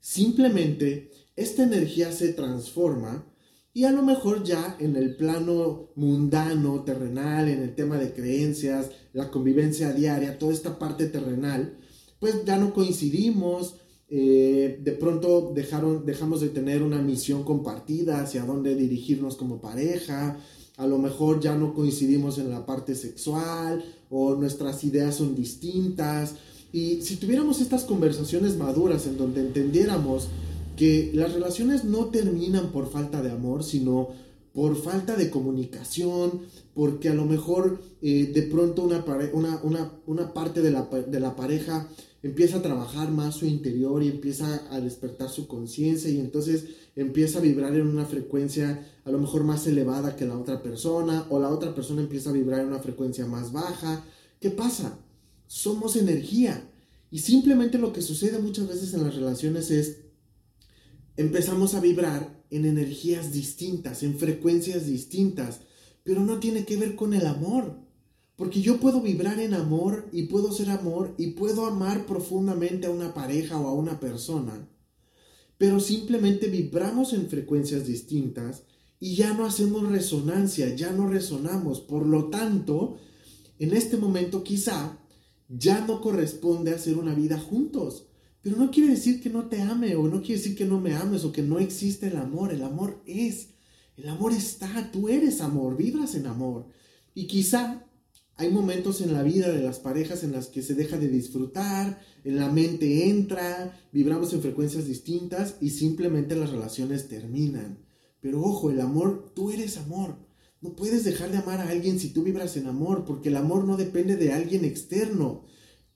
simplemente 0.00 1.10
esta 1.36 1.62
energía 1.62 2.12
se 2.12 2.32
transforma 2.32 3.26
y 3.72 3.84
a 3.84 3.92
lo 3.92 4.02
mejor 4.02 4.42
ya 4.42 4.76
en 4.80 4.96
el 4.96 5.16
plano 5.16 5.90
mundano, 5.94 6.82
terrenal, 6.82 7.48
en 7.48 7.62
el 7.62 7.74
tema 7.74 7.98
de 7.98 8.12
creencias, 8.12 8.90
la 9.12 9.30
convivencia 9.30 9.92
diaria, 9.92 10.38
toda 10.38 10.52
esta 10.52 10.78
parte 10.78 11.06
terrenal, 11.06 11.78
pues 12.18 12.44
ya 12.44 12.58
no 12.58 12.74
coincidimos, 12.74 13.76
eh, 14.08 14.80
de 14.82 14.92
pronto 14.92 15.52
dejaron, 15.54 16.04
dejamos 16.04 16.40
de 16.40 16.48
tener 16.48 16.82
una 16.82 17.00
misión 17.00 17.44
compartida 17.44 18.20
hacia 18.20 18.44
dónde 18.44 18.74
dirigirnos 18.74 19.36
como 19.36 19.60
pareja, 19.60 20.38
a 20.80 20.86
lo 20.86 20.96
mejor 20.96 21.40
ya 21.40 21.54
no 21.54 21.74
coincidimos 21.74 22.38
en 22.38 22.48
la 22.48 22.64
parte 22.64 22.94
sexual 22.94 23.84
o 24.08 24.34
nuestras 24.34 24.82
ideas 24.82 25.14
son 25.14 25.34
distintas. 25.36 26.36
Y 26.72 27.02
si 27.02 27.16
tuviéramos 27.16 27.60
estas 27.60 27.84
conversaciones 27.84 28.56
maduras 28.56 29.06
en 29.06 29.18
donde 29.18 29.42
entendiéramos 29.42 30.28
que 30.78 31.10
las 31.12 31.34
relaciones 31.34 31.84
no 31.84 32.06
terminan 32.06 32.72
por 32.72 32.90
falta 32.90 33.20
de 33.20 33.30
amor, 33.30 33.62
sino 33.62 34.08
por 34.54 34.74
falta 34.74 35.16
de 35.16 35.28
comunicación, 35.28 36.40
porque 36.72 37.10
a 37.10 37.14
lo 37.14 37.26
mejor 37.26 37.78
eh, 38.00 38.30
de 38.34 38.42
pronto 38.42 38.82
una, 38.82 39.04
una, 39.34 39.60
una, 39.62 39.92
una 40.06 40.32
parte 40.32 40.62
de 40.62 40.70
la, 40.70 40.88
de 41.06 41.20
la, 41.20 41.36
pareja 41.36 41.88
empieza 42.22 42.56
a 42.56 42.62
trabajar 42.62 43.10
más 43.10 43.34
su 43.34 43.44
interior 43.44 44.02
y 44.02 44.08
empieza 44.08 44.62
a 44.70 44.80
despertar 44.80 45.28
su 45.28 45.46
conciencia 45.46 46.10
y 46.10 46.18
entonces 46.18 46.64
empieza 46.96 47.38
a 47.38 47.42
vibrar 47.42 47.74
en 47.74 47.86
una 47.86 48.06
frecuencia 48.06 48.86
a 49.04 49.10
lo 49.10 49.18
mejor 49.18 49.44
más 49.44 49.66
elevada 49.66 50.16
que 50.16 50.26
la 50.26 50.38
otra 50.38 50.62
persona 50.62 51.26
o 51.30 51.38
la 51.38 51.48
otra 51.48 51.74
persona 51.74 52.02
empieza 52.02 52.30
a 52.30 52.34
vibrar 52.34 52.60
en 52.60 52.68
una 52.68 52.80
frecuencia 52.80 53.26
más 53.26 53.52
baja. 53.52 54.04
¿Qué 54.40 54.50
pasa? 54.50 54.98
Somos 55.46 55.96
energía 55.96 56.68
y 57.10 57.18
simplemente 57.18 57.78
lo 57.78 57.92
que 57.92 58.02
sucede 58.02 58.38
muchas 58.38 58.68
veces 58.68 58.94
en 58.94 59.04
las 59.04 59.14
relaciones 59.14 59.70
es 59.70 59.98
empezamos 61.16 61.74
a 61.74 61.80
vibrar 61.80 62.40
en 62.50 62.64
energías 62.64 63.32
distintas, 63.32 64.02
en 64.02 64.18
frecuencias 64.18 64.86
distintas, 64.86 65.60
pero 66.02 66.22
no 66.22 66.38
tiene 66.38 66.64
que 66.64 66.76
ver 66.76 66.96
con 66.96 67.14
el 67.14 67.26
amor. 67.26 67.78
Porque 68.36 68.62
yo 68.62 68.80
puedo 68.80 69.02
vibrar 69.02 69.38
en 69.38 69.52
amor 69.52 70.08
y 70.12 70.22
puedo 70.22 70.50
ser 70.50 70.70
amor 70.70 71.14
y 71.18 71.32
puedo 71.32 71.66
amar 71.66 72.06
profundamente 72.06 72.86
a 72.86 72.90
una 72.90 73.12
pareja 73.12 73.60
o 73.60 73.68
a 73.68 73.74
una 73.74 74.00
persona, 74.00 74.66
pero 75.60 75.78
simplemente 75.78 76.48
vibramos 76.48 77.12
en 77.12 77.28
frecuencias 77.28 77.86
distintas 77.86 78.62
y 78.98 79.14
ya 79.14 79.34
no 79.34 79.44
hacemos 79.44 79.86
resonancia, 79.86 80.74
ya 80.74 80.90
no 80.90 81.06
resonamos. 81.06 81.82
Por 81.82 82.06
lo 82.06 82.30
tanto, 82.30 82.96
en 83.58 83.74
este 83.74 83.98
momento 83.98 84.42
quizá 84.42 84.98
ya 85.50 85.84
no 85.84 86.00
corresponde 86.00 86.70
hacer 86.70 86.96
una 86.96 87.14
vida 87.14 87.38
juntos. 87.38 88.06
Pero 88.40 88.56
no 88.56 88.70
quiere 88.70 88.92
decir 88.92 89.20
que 89.20 89.28
no 89.28 89.50
te 89.50 89.60
ame 89.60 89.96
o 89.96 90.08
no 90.08 90.22
quiere 90.22 90.40
decir 90.40 90.56
que 90.56 90.64
no 90.64 90.80
me 90.80 90.94
ames 90.94 91.26
o 91.26 91.32
que 91.32 91.42
no 91.42 91.58
existe 91.58 92.06
el 92.06 92.16
amor. 92.16 92.54
El 92.54 92.62
amor 92.62 93.02
es, 93.04 93.48
el 93.98 94.08
amor 94.08 94.32
está, 94.32 94.90
tú 94.90 95.10
eres 95.10 95.42
amor, 95.42 95.76
vibras 95.76 96.14
en 96.14 96.26
amor. 96.26 96.68
Y 97.14 97.26
quizá 97.26 97.84
hay 98.40 98.48
momentos 98.48 99.02
en 99.02 99.12
la 99.12 99.22
vida 99.22 99.52
de 99.52 99.60
las 99.60 99.80
parejas 99.80 100.24
en 100.24 100.32
las 100.32 100.46
que 100.46 100.62
se 100.62 100.74
deja 100.74 100.96
de 100.96 101.08
disfrutar, 101.08 102.00
en 102.24 102.36
la 102.36 102.48
mente 102.48 103.10
entra, 103.10 103.78
vibramos 103.92 104.32
en 104.32 104.40
frecuencias 104.40 104.86
distintas 104.86 105.56
y 105.60 105.68
simplemente 105.68 106.34
las 106.34 106.48
relaciones 106.48 107.06
terminan. 107.06 107.84
Pero 108.22 108.40
ojo, 108.40 108.70
el 108.70 108.80
amor, 108.80 109.30
tú 109.34 109.50
eres 109.50 109.76
amor. 109.76 110.16
No 110.62 110.74
puedes 110.74 111.04
dejar 111.04 111.30
de 111.30 111.36
amar 111.36 111.60
a 111.60 111.68
alguien 111.68 112.00
si 112.00 112.14
tú 112.14 112.22
vibras 112.22 112.56
en 112.56 112.66
amor, 112.66 113.04
porque 113.04 113.28
el 113.28 113.36
amor 113.36 113.66
no 113.66 113.76
depende 113.76 114.16
de 114.16 114.32
alguien 114.32 114.64
externo. 114.64 115.44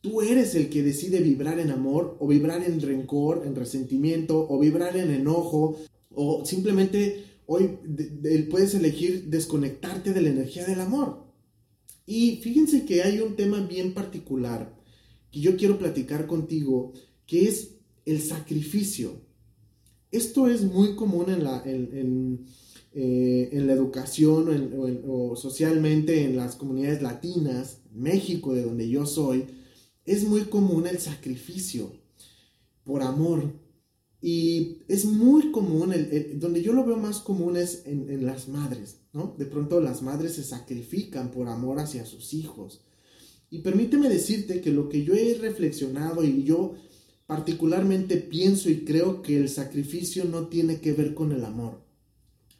Tú 0.03 0.21
eres 0.21 0.55
el 0.55 0.69
que 0.69 0.83
decide 0.83 1.21
vibrar 1.21 1.59
en 1.59 1.71
amor 1.71 2.19
o 2.21 2.27
vibrar 2.27 2.63
en 2.63 2.79
rencor, 2.83 3.45
en 3.47 3.57
resentimiento 3.57 4.47
o 4.51 4.59
vibrar 4.59 4.99
en 4.99 5.11
enojo 5.11 5.79
o 6.11 6.45
simplemente 6.45 7.25
hoy 7.47 7.79
puedes 8.51 8.75
elegir 8.75 9.31
desconectarte 9.31 10.13
de 10.13 10.21
la 10.21 10.29
energía 10.29 10.67
del 10.67 10.83
amor. 10.83 11.24
Y 12.07 12.37
fíjense 12.37 12.85
que 12.85 13.03
hay 13.03 13.21
un 13.21 13.37
tema 13.37 13.61
bien 13.61 13.95
particular 13.95 14.75
que 15.31 15.41
yo 15.41 15.57
quiero 15.57 15.79
platicar 15.79 16.27
contigo, 16.27 16.93
que 17.27 17.49
es 17.49 17.77
el 18.05 18.21
sacrificio. 18.21 19.21
Esto 20.11 20.49
es 20.49 20.63
muy 20.63 20.95
común 20.95 21.29
en 21.29 21.43
la, 21.43 21.63
en, 21.65 22.47
eh, 22.93 23.51
la 23.53 23.73
educación 23.73 25.03
o, 25.09 25.35
socialmente 25.35 26.25
en 26.25 26.37
las 26.37 26.55
comunidades 26.55 27.03
latinas, 27.03 27.81
México, 27.93 28.55
de 28.55 28.63
donde 28.63 28.89
yo 28.89 29.07
soy, 29.07 29.47
es 30.05 30.25
muy 30.25 30.43
común 30.43 30.87
el 30.87 30.99
sacrificio 30.99 31.91
por 32.85 33.03
amor. 33.03 33.53
Y 34.21 34.79
es 34.89 35.05
muy 35.05 35.51
común, 35.51 35.93
donde 36.37 36.63
yo 36.63 36.73
lo 36.73 36.85
veo 36.85 36.97
más 36.97 37.19
común 37.19 37.57
es 37.57 37.83
en, 37.87 38.25
las 38.25 38.49
madres, 38.49 39.01
De 39.15 39.47
pronto 39.47 39.81
las 39.81 40.03
madres 40.03 40.35
se 40.35 40.43
sacrifican 40.43 41.31
por 41.31 41.47
amor 41.47 41.79
hacia 41.79 42.05
sus 42.05 42.35
hijos. 42.35 42.81
Y 43.49 43.61
permíteme 43.61 44.09
decirte 44.09 44.61
que 44.61 44.73
lo 44.73 44.89
que 44.89 45.05
yo 45.05 45.15
he 45.15 45.35
reflexionado 45.35 46.25
y 46.25 46.43
yo 46.43 46.75
particularmente 47.27 48.17
pienso 48.17 48.69
y 48.69 48.85
creo 48.85 49.23
que 49.23 49.37
el 49.37 49.49
sacrificio 49.49 50.25
no 50.25 50.49
tiene 50.49 50.81
que 50.81 50.93
ver 50.93 51.15
con 51.15 51.31
el 51.31 51.45
amor. 51.45 51.81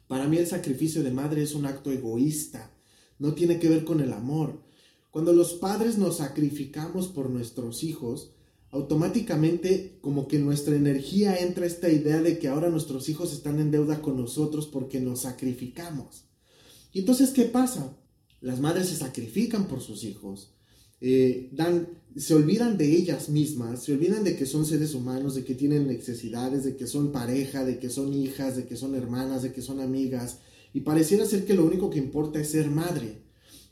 Para 0.07 0.29
mí 0.29 0.37
el 0.37 0.47
sacrificio 0.47 1.03
de 1.03 1.11
madre 1.11 1.43
es 1.43 1.55
un 1.55 1.65
acto 1.65 1.91
egoísta, 1.91 2.71
no 3.19 3.33
tiene 3.33 3.59
que 3.59 3.67
ver 3.67 3.83
con 3.83 3.99
el 3.99 4.13
amor. 4.13 4.61
Cuando 5.11 5.33
los 5.33 5.55
padres 5.55 5.97
nos 5.97 6.17
sacrificamos 6.17 7.09
por 7.09 7.29
nuestros 7.29 7.83
hijos, 7.83 8.31
automáticamente 8.71 9.97
como 9.99 10.29
que 10.29 10.39
nuestra 10.39 10.75
energía 10.75 11.35
entra 11.37 11.65
esta 11.65 11.89
idea 11.89 12.21
de 12.21 12.39
que 12.39 12.47
ahora 12.47 12.69
nuestros 12.69 13.09
hijos 13.09 13.33
están 13.33 13.59
en 13.59 13.71
deuda 13.71 14.01
con 14.01 14.15
nosotros 14.15 14.67
porque 14.67 15.01
nos 15.01 15.21
sacrificamos. 15.21 16.25
Y 16.95 16.99
entonces, 16.99 17.31
¿qué 17.31 17.43
pasa? 17.43 17.93
Las 18.39 18.61
madres 18.61 18.87
se 18.87 18.95
sacrifican 18.95 19.67
por 19.67 19.81
sus 19.81 20.05
hijos, 20.05 20.53
eh, 21.01 21.49
dan, 21.51 21.89
se 22.15 22.33
olvidan 22.33 22.77
de 22.77 22.89
ellas 22.89 23.27
mismas, 23.27 23.83
se 23.83 23.91
olvidan 23.91 24.23
de 24.23 24.37
que 24.37 24.45
son 24.45 24.65
seres 24.65 24.93
humanos, 24.93 25.35
de 25.35 25.43
que 25.43 25.55
tienen 25.55 25.87
necesidades, 25.87 26.63
de 26.63 26.77
que 26.77 26.87
son 26.87 27.11
pareja, 27.11 27.65
de 27.65 27.79
que 27.79 27.89
son 27.89 28.13
hijas, 28.13 28.55
de 28.55 28.65
que 28.65 28.77
son 28.77 28.95
hermanas, 28.95 29.41
de 29.43 29.51
que 29.51 29.61
son 29.61 29.81
amigas, 29.81 30.37
y 30.73 30.79
pareciera 30.79 31.25
ser 31.25 31.43
que 31.43 31.53
lo 31.53 31.65
único 31.65 31.89
que 31.89 31.99
importa 31.99 32.39
es 32.39 32.51
ser 32.51 32.71
madre. 32.71 33.17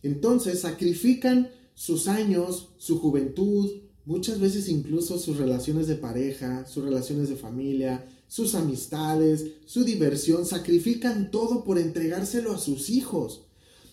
Entonces 0.01 0.59
sacrifican 0.59 1.49
sus 1.75 2.09
años, 2.09 2.73
su 2.77 2.99
juventud, 2.99 3.83
muchas 4.03 4.41
veces 4.41 4.67
incluso 4.67 5.17
sus 5.17 5.37
relaciones 5.37 5.87
de 5.87 5.95
pareja, 5.95 6.65
sus 6.65 6.83
relaciones 6.83 7.29
de 7.29 7.37
familia, 7.37 8.05
sus 8.33 8.55
amistades, 8.55 9.45
su 9.67 9.83
diversión, 9.83 10.47
sacrifican 10.47 11.29
todo 11.29 11.63
por 11.63 11.77
entregárselo 11.77 12.51
a 12.51 12.57
sus 12.57 12.89
hijos. 12.89 13.43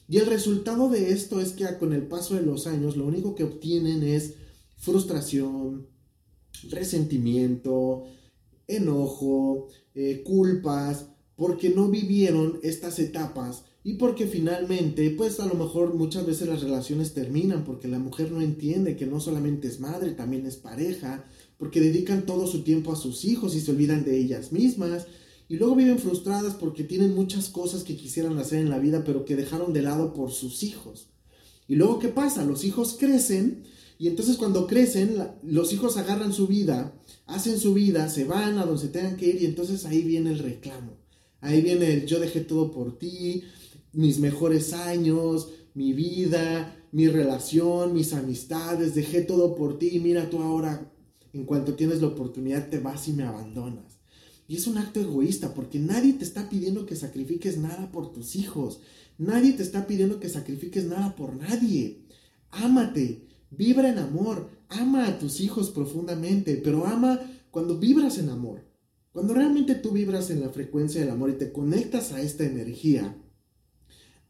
Y 0.08 0.16
el 0.16 0.24
resultado 0.24 0.88
de 0.88 1.12
esto 1.12 1.42
es 1.42 1.52
que 1.52 1.66
con 1.78 1.92
el 1.92 2.06
paso 2.06 2.36
de 2.36 2.40
los 2.40 2.66
años 2.66 2.96
lo 2.96 3.04
único 3.04 3.34
que 3.34 3.44
obtienen 3.44 4.02
es 4.02 4.36
frustración, 4.78 5.88
resentimiento, 6.70 8.04
enojo, 8.66 9.68
eh, 9.94 10.22
culpas, 10.24 11.08
porque 11.36 11.68
no 11.68 11.88
vivieron 11.88 12.60
estas 12.62 12.98
etapas 12.98 13.64
y 13.84 13.96
porque 13.96 14.26
finalmente, 14.26 15.10
pues 15.10 15.38
a 15.40 15.46
lo 15.48 15.54
mejor 15.54 15.92
muchas 15.92 16.24
veces 16.24 16.48
las 16.48 16.62
relaciones 16.62 17.12
terminan 17.12 17.64
porque 17.66 17.88
la 17.88 17.98
mujer 17.98 18.32
no 18.32 18.40
entiende 18.40 18.96
que 18.96 19.04
no 19.04 19.20
solamente 19.20 19.68
es 19.68 19.80
madre, 19.80 20.12
también 20.12 20.46
es 20.46 20.56
pareja, 20.56 21.26
porque 21.60 21.80
dedican 21.80 22.24
todo 22.24 22.46
su 22.46 22.62
tiempo 22.62 22.90
a 22.90 22.96
sus 22.96 23.26
hijos 23.26 23.54
y 23.54 23.60
se 23.60 23.70
olvidan 23.70 24.02
de 24.02 24.18
ellas 24.18 24.50
mismas. 24.50 25.06
Y 25.46 25.56
luego 25.56 25.76
viven 25.76 25.98
frustradas 25.98 26.54
porque 26.54 26.84
tienen 26.84 27.14
muchas 27.14 27.50
cosas 27.50 27.84
que 27.84 27.96
quisieran 27.96 28.38
hacer 28.38 28.60
en 28.60 28.70
la 28.70 28.78
vida, 28.78 29.04
pero 29.04 29.26
que 29.26 29.36
dejaron 29.36 29.74
de 29.74 29.82
lado 29.82 30.14
por 30.14 30.32
sus 30.32 30.62
hijos. 30.62 31.08
Y 31.68 31.74
luego, 31.74 31.98
¿qué 31.98 32.08
pasa? 32.08 32.46
Los 32.46 32.64
hijos 32.64 32.96
crecen 32.98 33.64
y 33.98 34.08
entonces 34.08 34.38
cuando 34.38 34.66
crecen, 34.66 35.18
los 35.42 35.74
hijos 35.74 35.98
agarran 35.98 36.32
su 36.32 36.46
vida, 36.46 36.98
hacen 37.26 37.58
su 37.58 37.74
vida, 37.74 38.08
se 38.08 38.24
van 38.24 38.56
a 38.56 38.64
donde 38.64 38.80
se 38.80 38.88
tengan 38.88 39.18
que 39.18 39.26
ir 39.26 39.42
y 39.42 39.44
entonces 39.44 39.84
ahí 39.84 40.00
viene 40.00 40.30
el 40.30 40.38
reclamo. 40.38 40.96
Ahí 41.42 41.60
viene 41.60 41.92
el 41.92 42.06
yo 42.06 42.20
dejé 42.20 42.40
todo 42.40 42.72
por 42.72 42.98
ti, 42.98 43.42
mis 43.92 44.18
mejores 44.18 44.72
años, 44.72 45.50
mi 45.74 45.92
vida, 45.92 46.74
mi 46.92 47.08
relación, 47.08 47.92
mis 47.92 48.14
amistades, 48.14 48.94
dejé 48.94 49.20
todo 49.20 49.54
por 49.54 49.78
ti 49.78 49.90
y 49.92 50.00
mira 50.00 50.30
tú 50.30 50.38
ahora, 50.38 50.90
en 51.32 51.44
cuanto 51.44 51.74
tienes 51.74 52.00
la 52.00 52.08
oportunidad, 52.08 52.68
te 52.68 52.78
vas 52.78 53.08
y 53.08 53.12
me 53.12 53.24
abandonas. 53.24 54.00
Y 54.48 54.56
es 54.56 54.66
un 54.66 54.78
acto 54.78 55.00
egoísta 55.00 55.54
porque 55.54 55.78
nadie 55.78 56.14
te 56.14 56.24
está 56.24 56.48
pidiendo 56.48 56.84
que 56.84 56.96
sacrifiques 56.96 57.56
nada 57.56 57.92
por 57.92 58.12
tus 58.12 58.34
hijos. 58.34 58.80
Nadie 59.16 59.52
te 59.52 59.62
está 59.62 59.86
pidiendo 59.86 60.18
que 60.18 60.28
sacrifiques 60.28 60.86
nada 60.86 61.14
por 61.14 61.36
nadie. 61.36 62.04
Ámate, 62.50 63.28
vibra 63.50 63.88
en 63.88 63.98
amor, 63.98 64.50
ama 64.68 65.06
a 65.06 65.18
tus 65.18 65.40
hijos 65.40 65.70
profundamente, 65.70 66.56
pero 66.56 66.84
ama 66.84 67.20
cuando 67.50 67.78
vibras 67.78 68.18
en 68.18 68.28
amor. 68.28 68.64
Cuando 69.12 69.34
realmente 69.34 69.74
tú 69.74 69.92
vibras 69.92 70.30
en 70.30 70.40
la 70.40 70.50
frecuencia 70.50 71.00
del 71.00 71.10
amor 71.10 71.30
y 71.30 71.38
te 71.38 71.52
conectas 71.52 72.12
a 72.12 72.20
esta 72.20 72.44
energía, 72.44 73.16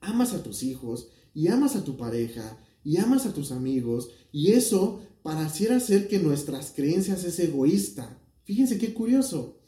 amas 0.00 0.32
a 0.32 0.42
tus 0.42 0.62
hijos 0.62 1.08
y 1.34 1.48
amas 1.48 1.76
a 1.76 1.84
tu 1.84 1.96
pareja 1.96 2.58
y 2.82 2.96
amas 2.96 3.26
a 3.26 3.34
tus 3.34 3.52
amigos 3.52 4.10
y 4.32 4.52
eso 4.52 5.00
pareciera 5.22 5.80
ser 5.80 6.08
que 6.08 6.18
nuestras 6.18 6.72
creencias 6.74 7.24
es 7.24 7.38
egoísta. 7.38 8.18
Fíjense 8.44 8.78
qué 8.78 8.94
curioso. 8.94 9.58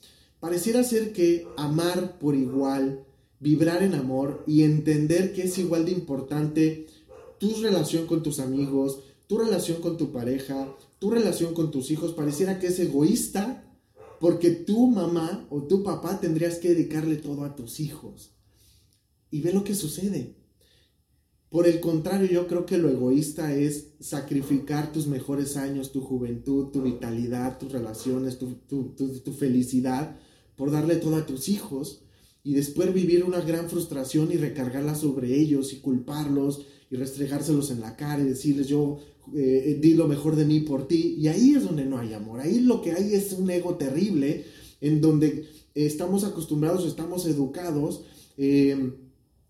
Pareciera 0.40 0.82
ser 0.82 1.12
que 1.12 1.47
amar 1.56 2.18
por 2.18 2.35
igual, 2.35 3.04
vibrar 3.38 3.82
en 3.82 3.94
amor 3.94 4.42
y 4.47 4.62
entender 4.62 5.32
que 5.32 5.42
es 5.42 5.59
igual 5.59 5.85
de 5.85 5.92
importante 5.92 6.87
tu 7.38 7.62
relación 7.62 8.06
con 8.06 8.23
tus 8.23 8.40
amigos, 8.40 9.00
tu 9.26 9.38
relación 9.38 9.80
con 9.80 9.97
tu 9.97 10.12
pareja, 10.12 10.76
tu 10.99 11.11
relación 11.11 11.54
con 11.54 11.71
tus 11.71 11.90
hijos, 11.90 12.12
pareciera 12.12 12.59
que 12.59 12.68
es 12.68 12.78
egoísta 12.78 13.64
porque 14.21 14.50
tu 14.50 14.87
mamá 14.87 15.47
o 15.50 15.62
tu 15.62 15.82
papá 15.82 16.21
tendrías 16.21 16.59
que 16.59 16.68
dedicarle 16.68 17.16
todo 17.16 17.44
a 17.44 17.56
tus 17.56 17.80
hijos 17.80 18.32
y 19.32 19.40
ve 19.40 19.52
lo 19.52 19.64
que 19.64 19.75
sucede. 19.75 20.37
Por 21.52 21.66
el 21.68 21.80
contrario, 21.80 22.28
yo 22.28 22.47
creo 22.47 22.64
que 22.64 22.78
lo 22.78 22.88
egoísta 22.88 23.54
es 23.54 23.88
sacrificar 24.00 24.90
tus 24.90 25.06
mejores 25.06 25.59
años, 25.59 25.92
tu 25.92 26.00
juventud, 26.00 26.68
tu 26.68 26.80
vitalidad, 26.80 27.59
tus 27.59 27.71
relaciones, 27.71 28.38
tu, 28.38 28.54
tu, 28.66 29.32
felicidad, 29.35 30.16
por 30.56 30.71
darle 30.71 30.97
todo 30.97 31.16
a 31.16 31.26
tus 31.26 31.50
hijos 31.50 32.04
y 32.42 32.54
después 32.54 32.94
vivir 32.94 33.23
una 33.23 33.42
gran 33.42 33.68
frustración 33.68 34.32
y 34.32 34.38
recargarla 34.38 34.94
sobre 34.94 35.38
ellos 35.38 35.75
y 35.75 35.80
culparlos 35.80 36.64
y 36.90 36.97
restregárselos 36.97 37.71
en 37.71 37.80
la 37.80 37.97
cara 37.97 38.23
y 38.23 38.28
decirles 38.28 38.66
yo 38.68 39.00
eh, 39.35 39.78
di 39.78 39.92
lo 39.92 40.09
mejor 40.09 40.37
de 40.37 40.47
mí 40.47 40.61
por 40.61 40.88
ti. 40.88 41.16
Y 41.18 41.28
ahí 41.28 41.52
es 41.52 41.64
donde 41.64 41.85
no 41.85 41.99
hay 41.99 42.14
amor. 42.14 42.40
Ahí 42.40 42.61
lo 42.61 42.80
que 42.80 42.92
hay 42.92 43.12
es 43.12 43.35
un 43.35 43.50
ego 43.50 43.75
terrible 43.75 44.47
en 44.80 45.02
donde 45.02 45.47
estamos 45.75 46.25
acostumbrados, 46.25 46.87
estamos 46.87 47.26
educados. 47.26 48.04
Eh, 48.38 48.94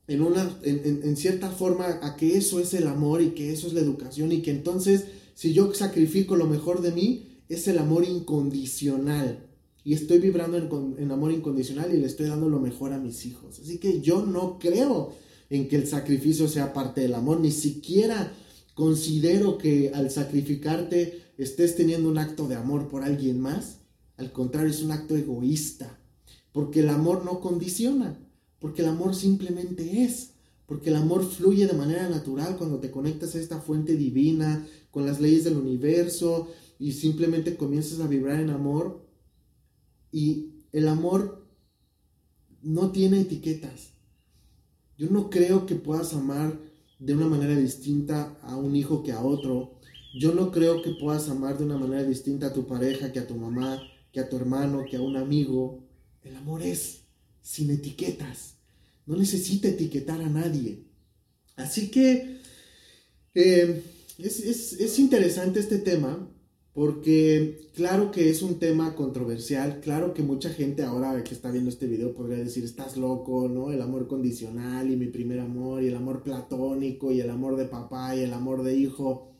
en, 0.08 0.22
una, 0.22 0.58
en, 0.62 1.16
cierta 1.16 1.50
forma 1.50 2.00
a 2.02 2.16
que 2.16 2.36
eso 2.36 2.60
es 2.60 2.74
el 2.74 2.86
amor 2.86 3.22
y 3.22 3.30
que 3.30 3.52
eso 3.52 3.66
es 3.66 3.72
la 3.72 3.80
educación 3.80 4.32
y 4.32 4.42
que 4.42 4.50
entonces 4.50 5.04
si 5.34 5.52
yo 5.52 5.72
sacrifico 5.74 6.36
lo 6.36 6.46
mejor 6.46 6.82
de 6.82 6.92
mí 6.92 7.40
es 7.48 7.68
el 7.68 7.78
amor 7.78 8.04
incondicional 8.04 9.46
y 9.84 9.94
estoy 9.94 10.18
vibrando 10.18 10.58
en, 10.58 10.96
en, 10.98 11.10
amor 11.10 11.32
incondicional 11.32 11.94
y 11.94 11.98
le 11.98 12.06
estoy 12.06 12.26
dando 12.26 12.48
lo 12.48 12.60
mejor 12.60 12.92
a 12.92 12.98
mis 12.98 13.26
hijos. 13.26 13.58
Así 13.60 13.78
que 13.78 14.00
yo 14.00 14.24
no 14.24 14.58
creo 14.58 15.12
en 15.50 15.68
que 15.68 15.76
el 15.76 15.86
sacrificio 15.86 16.48
sea 16.48 16.72
parte 16.72 17.00
del 17.00 17.14
amor, 17.14 17.40
ni 17.40 17.50
siquiera 17.50 18.32
considero 18.74 19.58
que 19.58 19.90
al 19.94 20.10
sacrificarte 20.10 21.22
estés 21.36 21.76
teniendo 21.76 22.08
un 22.08 22.18
acto 22.18 22.48
de 22.48 22.54
amor 22.54 22.88
por 22.88 23.02
alguien 23.02 23.40
más. 23.40 23.78
Al 24.16 24.32
contrario, 24.32 24.70
es 24.70 24.82
un 24.82 24.92
acto 24.92 25.16
egoísta, 25.16 25.98
porque 26.52 26.80
el 26.80 26.88
amor 26.88 27.24
no 27.24 27.40
condiciona, 27.40 28.18
porque 28.62 28.82
el 28.82 28.88
amor 28.88 29.16
simplemente 29.16 30.04
es, 30.04 30.34
porque 30.66 30.90
el 30.90 30.96
amor 30.96 31.28
fluye 31.28 31.66
de 31.66 31.72
manera 31.72 32.08
natural 32.08 32.56
cuando 32.56 32.78
te 32.78 32.92
conectas 32.92 33.34
a 33.34 33.40
esta 33.40 33.60
fuente 33.60 33.96
divina, 33.96 34.64
con 34.92 35.04
las 35.04 35.20
leyes 35.20 35.42
del 35.42 35.56
universo, 35.56 36.48
y 36.78 36.92
simplemente 36.92 37.56
comienzas 37.56 37.98
a 37.98 38.06
vibrar 38.06 38.38
en 38.40 38.50
amor. 38.50 39.04
Y 40.12 40.52
el 40.70 40.86
amor 40.86 41.44
no 42.62 42.92
tiene 42.92 43.22
etiquetas. 43.22 43.94
Yo 44.96 45.10
no 45.10 45.28
creo 45.28 45.66
que 45.66 45.74
puedas 45.74 46.14
amar 46.14 46.56
de 47.00 47.16
una 47.16 47.26
manera 47.26 47.56
distinta 47.56 48.38
a 48.42 48.56
un 48.56 48.76
hijo 48.76 49.02
que 49.02 49.10
a 49.10 49.24
otro. 49.24 49.80
Yo 50.16 50.34
no 50.34 50.52
creo 50.52 50.82
que 50.82 50.92
puedas 50.92 51.28
amar 51.28 51.58
de 51.58 51.64
una 51.64 51.78
manera 51.78 52.04
distinta 52.04 52.46
a 52.46 52.52
tu 52.52 52.68
pareja, 52.68 53.10
que 53.10 53.18
a 53.18 53.26
tu 53.26 53.34
mamá, 53.34 53.82
que 54.12 54.20
a 54.20 54.28
tu 54.28 54.36
hermano, 54.36 54.84
que 54.88 54.98
a 54.98 55.00
un 55.00 55.16
amigo. 55.16 55.82
El 56.22 56.36
amor 56.36 56.62
es 56.62 57.01
sin 57.42 57.70
etiquetas. 57.70 58.54
No 59.06 59.16
necesita 59.16 59.68
etiquetar 59.68 60.20
a 60.20 60.28
nadie. 60.28 60.84
Así 61.56 61.90
que 61.90 62.38
eh, 63.34 63.82
es, 64.18 64.98
interesante 64.98 65.60
este 65.60 65.78
tema 65.78 66.28
porque 66.74 67.68
claro 67.74 68.10
que 68.10 68.30
es 68.30 68.40
un 68.40 68.58
tema 68.58 68.94
controversial, 68.94 69.80
claro 69.80 70.14
que 70.14 70.22
mucha 70.22 70.48
gente 70.48 70.82
ahora 70.82 71.22
que 71.22 71.34
está 71.34 71.50
viendo 71.50 71.68
este 71.68 71.86
video 71.86 72.14
podría 72.14 72.38
decir, 72.38 72.64
estás 72.64 72.96
loco, 72.96 73.46
¿no? 73.48 73.70
El 73.70 73.82
amor 73.82 74.06
condicional 74.06 74.90
y 74.90 74.96
mi 74.96 75.06
primer 75.06 75.40
amor 75.40 75.82
y 75.82 75.88
el 75.88 75.96
amor 75.96 76.22
platónico 76.22 77.12
y 77.12 77.20
el 77.20 77.28
amor 77.28 77.56
de 77.56 77.66
papá 77.66 78.16
y 78.16 78.20
el 78.20 78.32
amor 78.32 78.62
de 78.62 78.74
hijo. 78.74 79.32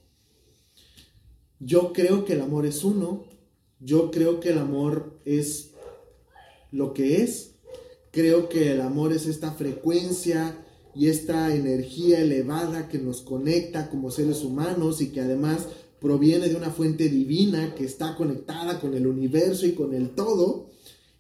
Yo 1.59 1.95
creo 1.95 2.27
que 2.27 2.35
el 2.35 2.43
amor 2.43 2.67
es 2.67 2.85
uno, 2.85 3.25
yo 3.81 4.11
creo 4.11 4.41
que 4.41 4.51
el 4.51 4.59
amor 4.59 5.19
es 5.25 5.71
lo 6.71 6.93
que 6.93 7.23
es, 7.23 7.52
creo 8.13 8.49
que 8.49 8.71
el 8.71 8.81
amor 8.81 9.13
es 9.13 9.27
esta 9.27 9.51
frecuencia 9.51 10.57
y 10.95 11.09
esta 11.09 11.53
energía 11.55 12.21
elevada 12.21 12.89
que 12.89 12.99
nos 12.99 13.23
conecta 13.23 13.91
como 13.91 14.11
seres 14.13 14.45
humanos 14.45 15.01
y 15.01 15.09
que 15.09 15.23
además 15.23 15.67
proviene 15.99 16.49
de 16.49 16.57
una 16.57 16.71
fuente 16.71 17.09
divina 17.09 17.75
que 17.75 17.85
está 17.85 18.15
conectada 18.15 18.79
con 18.79 18.95
el 18.95 19.07
universo 19.07 19.67
y 19.67 19.73
con 19.73 19.95
el 19.95 20.11
todo, 20.11 20.71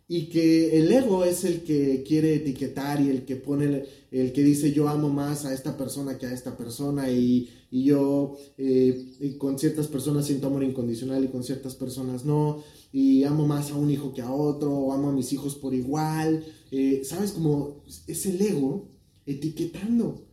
y 0.08 0.26
que 0.26 0.78
el 0.78 0.92
ego 0.92 1.24
es 1.24 1.44
el 1.44 1.62
que 1.62 2.04
quiere 2.06 2.34
etiquetar 2.34 3.00
y 3.00 3.08
el 3.08 3.24
que 3.24 3.36
pone, 3.36 3.84
el, 4.10 4.32
que 4.32 4.42
dice 4.42 4.72
yo 4.72 4.88
amo 4.88 5.08
más 5.08 5.46
a 5.46 5.54
esta 5.54 5.76
persona 5.76 6.18
que 6.18 6.26
a 6.26 6.34
esta 6.34 6.56
persona 6.56 7.10
y, 7.10 7.48
yo 7.72 8.36
eh, 8.58 9.36
con 9.38 9.58
ciertas 9.58 9.88
personas 9.88 10.26
siento 10.26 10.48
amor 10.48 10.62
incondicional 10.62 11.24
y 11.24 11.28
con 11.28 11.42
ciertas 11.42 11.74
personas 11.74 12.24
no, 12.26 12.62
y 12.92 13.24
amo 13.24 13.46
más 13.46 13.70
a 13.70 13.76
un 13.76 13.90
hijo 13.90 14.12
que 14.12 14.20
a 14.20 14.30
otro, 14.30 14.70
o 14.70 14.92
amo 14.92 15.08
a 15.08 15.12
mis 15.12 15.32
hijos 15.32 15.54
por 15.54 15.72
igual, 15.72 16.44
eh, 16.70 17.00
¿sabes? 17.04 17.32
Como 17.32 17.82
es 18.06 18.26
el 18.26 18.40
ego 18.42 18.90
etiquetando. 19.24 20.26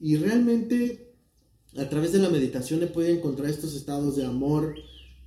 Y 0.00 0.16
realmente 0.16 1.14
a 1.76 1.88
través 1.88 2.12
de 2.12 2.18
la 2.18 2.30
meditación 2.30 2.80
le 2.80 2.86
puede 2.86 3.12
encontrar 3.12 3.50
estos 3.50 3.74
estados 3.74 4.16
de 4.16 4.24
amor 4.24 4.74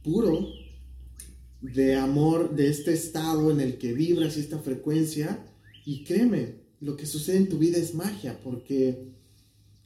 puro, 0.04 0.48
de 1.62 1.96
amor, 1.96 2.56
de 2.56 2.70
este 2.70 2.94
estado 2.94 3.52
en 3.52 3.60
el 3.60 3.78
que 3.78 3.94
vibras 3.94 4.38
esta 4.38 4.58
frecuencia. 4.58 5.46
Y 5.86 6.04
créeme, 6.04 6.56
lo 6.82 6.96
que 6.96 7.06
sucede 7.06 7.38
en 7.38 7.50
tu 7.50 7.58
vida 7.58 7.78
es 7.78 7.94
magia, 7.94 8.40
porque 8.44 9.19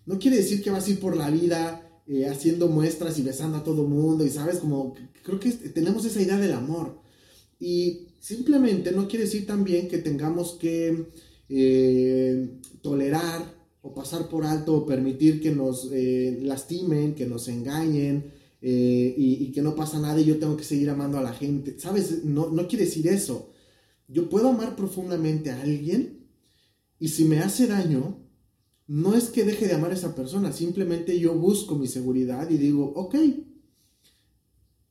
no 0.05 0.19
quiere 0.19 0.37
decir 0.37 0.61
que 0.61 0.71
vas 0.71 0.87
a 0.87 0.91
ir 0.91 0.99
por 0.99 1.15
la 1.15 1.29
vida 1.29 2.01
eh, 2.07 2.27
haciendo 2.27 2.67
muestras 2.67 3.17
y 3.19 3.23
besando 3.23 3.57
a 3.57 3.63
todo 3.63 3.87
mundo, 3.87 4.25
y 4.25 4.29
sabes, 4.29 4.57
como 4.57 4.93
creo 5.23 5.39
que 5.39 5.51
tenemos 5.51 6.05
esa 6.05 6.21
idea 6.21 6.37
del 6.37 6.53
amor. 6.53 7.01
Y 7.59 8.07
simplemente 8.19 8.91
no 8.91 9.07
quiere 9.07 9.25
decir 9.25 9.45
también 9.45 9.87
que 9.87 9.97
tengamos 9.97 10.53
que 10.53 11.07
eh, 11.49 12.59
tolerar 12.81 13.53
o 13.81 13.93
pasar 13.93 14.29
por 14.29 14.45
alto 14.45 14.75
o 14.75 14.85
permitir 14.85 15.41
que 15.41 15.51
nos 15.51 15.89
eh, 15.91 16.39
lastimen, 16.41 17.15
que 17.15 17.25
nos 17.25 17.47
engañen 17.49 18.31
eh, 18.61 19.13
y, 19.17 19.51
que 19.51 19.61
no 19.61 19.75
pasa 19.75 19.99
nada 19.99 20.21
y 20.21 20.25
yo 20.25 20.39
tengo 20.39 20.55
que 20.55 20.63
seguir 20.63 20.89
amando 20.89 21.17
a 21.17 21.21
la 21.21 21.33
gente. 21.33 21.77
¿Sabes? 21.77 22.23
No, 22.23 22.49
no 22.49 22.67
quiere 22.67 22.85
decir 22.85 23.07
eso. 23.07 23.51
Yo 24.07 24.29
puedo 24.29 24.49
amar 24.49 24.77
profundamente 24.77 25.51
a 25.51 25.61
alguien 25.61 26.27
y 26.97 27.09
si 27.09 27.25
me 27.25 27.39
hace 27.39 27.67
daño, 27.67 28.22
no 28.87 29.15
es 29.15 29.29
que 29.29 29.45
deje 29.45 29.67
de 29.67 29.73
amar 29.73 29.91
a 29.91 29.95
esa 29.95 30.15
persona, 30.15 30.51
simplemente 30.51 31.19
yo 31.19 31.33
busco 31.35 31.75
mi 31.75 31.87
seguridad 31.87 32.49
y 32.49 32.57
digo, 32.57 32.91
ok, 32.95 33.15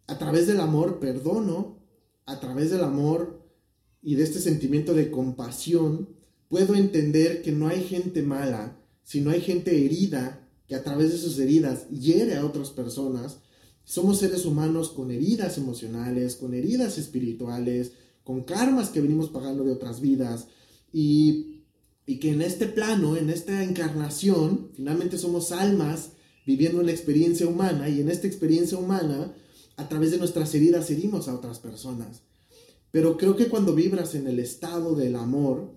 a 0.06 0.18
través 0.18 0.46
del 0.46 0.60
amor 0.60 0.98
perdono, 0.98 1.78
a 2.26 2.40
través 2.40 2.70
del 2.70 2.84
amor 2.84 3.42
y 4.02 4.14
de 4.14 4.24
este 4.24 4.40
sentimiento 4.40 4.94
de 4.94 5.10
compasión, 5.10 6.08
puedo 6.48 6.74
entender 6.74 7.42
que 7.42 7.52
no 7.52 7.68
hay 7.68 7.82
gente 7.82 8.22
mala, 8.22 8.78
si 9.02 9.20
no 9.20 9.30
hay 9.30 9.40
gente 9.40 9.84
herida 9.84 10.48
que 10.66 10.74
a 10.74 10.84
través 10.84 11.12
de 11.12 11.18
sus 11.18 11.38
heridas 11.38 11.88
hiere 11.90 12.36
a 12.36 12.46
otras 12.46 12.70
personas, 12.70 13.38
somos 13.84 14.18
seres 14.18 14.44
humanos 14.46 14.90
con 14.90 15.10
heridas 15.10 15.58
emocionales, 15.58 16.36
con 16.36 16.54
heridas 16.54 16.98
espirituales, 16.98 17.92
con 18.24 18.44
karmas 18.44 18.90
que 18.90 19.00
venimos 19.00 19.28
pagando 19.28 19.64
de 19.64 19.72
otras 19.72 20.00
vidas 20.00 20.46
y, 20.92 21.61
y 22.06 22.18
que 22.18 22.30
en 22.30 22.42
este 22.42 22.66
plano, 22.66 23.16
en 23.16 23.30
esta 23.30 23.62
encarnación, 23.62 24.70
finalmente 24.74 25.18
somos 25.18 25.52
almas 25.52 26.10
viviendo 26.44 26.80
una 26.80 26.90
experiencia 26.90 27.46
humana 27.46 27.88
y 27.88 28.00
en 28.00 28.10
esta 28.10 28.26
experiencia 28.26 28.78
humana, 28.78 29.34
a 29.76 29.88
través 29.88 30.10
de 30.10 30.18
nuestras 30.18 30.54
heridas 30.54 30.90
herimos 30.90 31.28
a 31.28 31.34
otras 31.34 31.58
personas. 31.58 32.22
Pero 32.90 33.16
creo 33.16 33.36
que 33.36 33.48
cuando 33.48 33.74
vibras 33.74 34.14
en 34.14 34.26
el 34.26 34.38
estado 34.38 34.94
del 34.94 35.16
amor, 35.16 35.72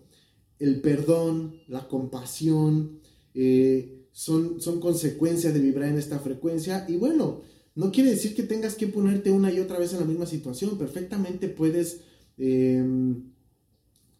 el 0.59 0.81
perdón, 0.81 1.61
la 1.67 1.87
compasión, 1.87 2.99
eh, 3.33 4.07
son, 4.11 4.61
son 4.61 4.79
consecuencias 4.79 5.53
de 5.53 5.59
vibrar 5.59 5.89
en 5.89 5.97
esta 5.97 6.19
frecuencia. 6.19 6.85
Y 6.87 6.97
bueno, 6.97 7.41
no 7.75 7.91
quiere 7.91 8.11
decir 8.11 8.33
que 8.33 8.43
tengas 8.43 8.75
que 8.75 8.87
ponerte 8.87 9.31
una 9.31 9.51
y 9.51 9.59
otra 9.59 9.77
vez 9.77 9.93
en 9.93 9.99
la 9.99 10.05
misma 10.05 10.25
situación. 10.25 10.77
Perfectamente 10.77 11.49
puedes 11.49 12.01
em, 12.37 13.31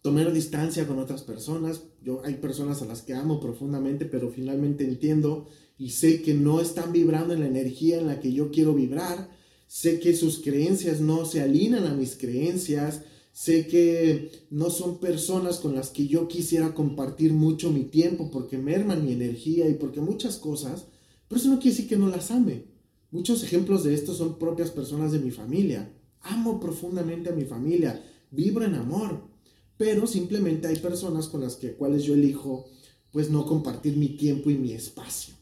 tomar 0.06 0.32
distancia 0.32 0.86
con 0.86 0.98
otras 0.98 1.22
personas. 1.22 1.82
Yo 2.02 2.22
hay 2.24 2.34
personas 2.34 2.82
a 2.82 2.86
las 2.86 3.02
que 3.02 3.14
amo 3.14 3.40
profundamente, 3.40 4.04
pero 4.06 4.30
finalmente 4.30 4.84
entiendo 4.84 5.46
y 5.78 5.90
sé 5.90 6.22
que 6.22 6.34
no 6.34 6.60
están 6.60 6.92
vibrando 6.92 7.34
en 7.34 7.40
la 7.40 7.46
energía 7.46 7.98
en 7.98 8.06
la 8.06 8.20
que 8.20 8.32
yo 8.32 8.50
quiero 8.50 8.74
vibrar. 8.74 9.30
Sé 9.66 10.00
que 10.00 10.14
sus 10.14 10.40
creencias 10.40 11.00
no 11.00 11.24
se 11.24 11.42
alinean 11.42 11.86
a 11.86 11.94
mis 11.94 12.16
creencias 12.16 13.02
Sé 13.36 13.66
que 13.66 14.30
no 14.48 14.70
son 14.70 14.96
personas 14.96 15.58
con 15.58 15.74
las 15.74 15.90
que 15.90 16.06
yo 16.06 16.26
quisiera 16.26 16.72
compartir 16.72 17.34
mucho 17.34 17.70
mi 17.70 17.84
tiempo 17.84 18.30
porque 18.30 18.56
merman 18.56 19.04
mi 19.04 19.12
energía 19.12 19.68
y 19.68 19.74
porque 19.74 20.00
muchas 20.00 20.38
cosas, 20.38 20.86
pero 21.28 21.38
eso 21.38 21.50
no 21.50 21.58
quiere 21.58 21.76
decir 21.76 21.86
que 21.86 21.98
no 21.98 22.08
las 22.08 22.30
ame. 22.30 22.64
Muchos 23.10 23.42
ejemplos 23.42 23.84
de 23.84 23.92
esto 23.92 24.14
son 24.14 24.38
propias 24.38 24.70
personas 24.70 25.12
de 25.12 25.18
mi 25.18 25.30
familia. 25.30 25.92
Amo 26.22 26.58
profundamente 26.58 27.28
a 27.28 27.34
mi 27.34 27.44
familia, 27.44 28.02
vibro 28.30 28.64
en 28.64 28.74
amor, 28.74 29.28
pero 29.76 30.06
simplemente 30.06 30.68
hay 30.68 30.76
personas 30.76 31.28
con 31.28 31.40
las 31.42 31.56
que, 31.56 31.72
cuales 31.72 32.04
yo 32.04 32.14
elijo 32.14 32.68
pues 33.10 33.30
no 33.30 33.46
compartir 33.46 33.96
mi 33.96 34.08
tiempo 34.10 34.50
y 34.50 34.56
mi 34.56 34.72
espacio. 34.72 35.34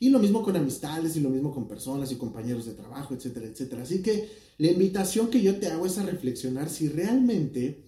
Y 0.00 0.10
lo 0.10 0.18
mismo 0.18 0.42
con 0.42 0.56
amistades 0.56 1.16
y 1.16 1.20
lo 1.20 1.28
mismo 1.28 1.52
con 1.52 1.66
personas 1.66 2.12
y 2.12 2.16
compañeros 2.16 2.66
de 2.66 2.74
trabajo, 2.74 3.14
etcétera, 3.14 3.46
etcétera. 3.46 3.82
Así 3.82 4.00
que 4.00 4.28
la 4.58 4.70
invitación 4.70 5.28
que 5.28 5.42
yo 5.42 5.56
te 5.56 5.66
hago 5.66 5.86
es 5.86 5.98
a 5.98 6.04
reflexionar 6.04 6.70
si 6.70 6.88
realmente 6.88 7.84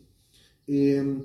em, 0.66 1.24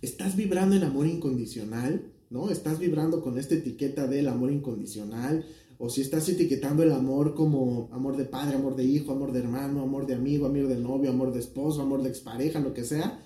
estás 0.00 0.36
vibrando 0.36 0.74
en 0.74 0.84
amor 0.84 1.06
incondicional, 1.06 2.12
¿no? 2.30 2.50
Estás 2.50 2.78
vibrando 2.78 3.22
con 3.22 3.38
esta 3.38 3.54
etiqueta 3.54 4.06
del 4.06 4.28
amor 4.28 4.50
incondicional, 4.50 5.44
o 5.78 5.88
si 5.88 6.00
estás 6.00 6.28
etiquetando 6.28 6.82
el 6.82 6.92
amor 6.92 7.34
como 7.34 7.88
amor 7.92 8.16
de 8.16 8.24
padre, 8.24 8.56
amor 8.56 8.76
de 8.76 8.84
hijo, 8.84 9.12
amor 9.12 9.32
de 9.32 9.40
hermano, 9.40 9.82
amor 9.82 10.06
de 10.06 10.14
amigo, 10.14 10.46
amor 10.46 10.68
de 10.68 10.76
novio, 10.76 11.10
amor 11.10 11.32
de 11.32 11.40
esposo, 11.40 11.82
amor 11.82 12.02
de 12.02 12.08
expareja, 12.08 12.60
lo 12.60 12.72
que 12.72 12.84
sea, 12.84 13.20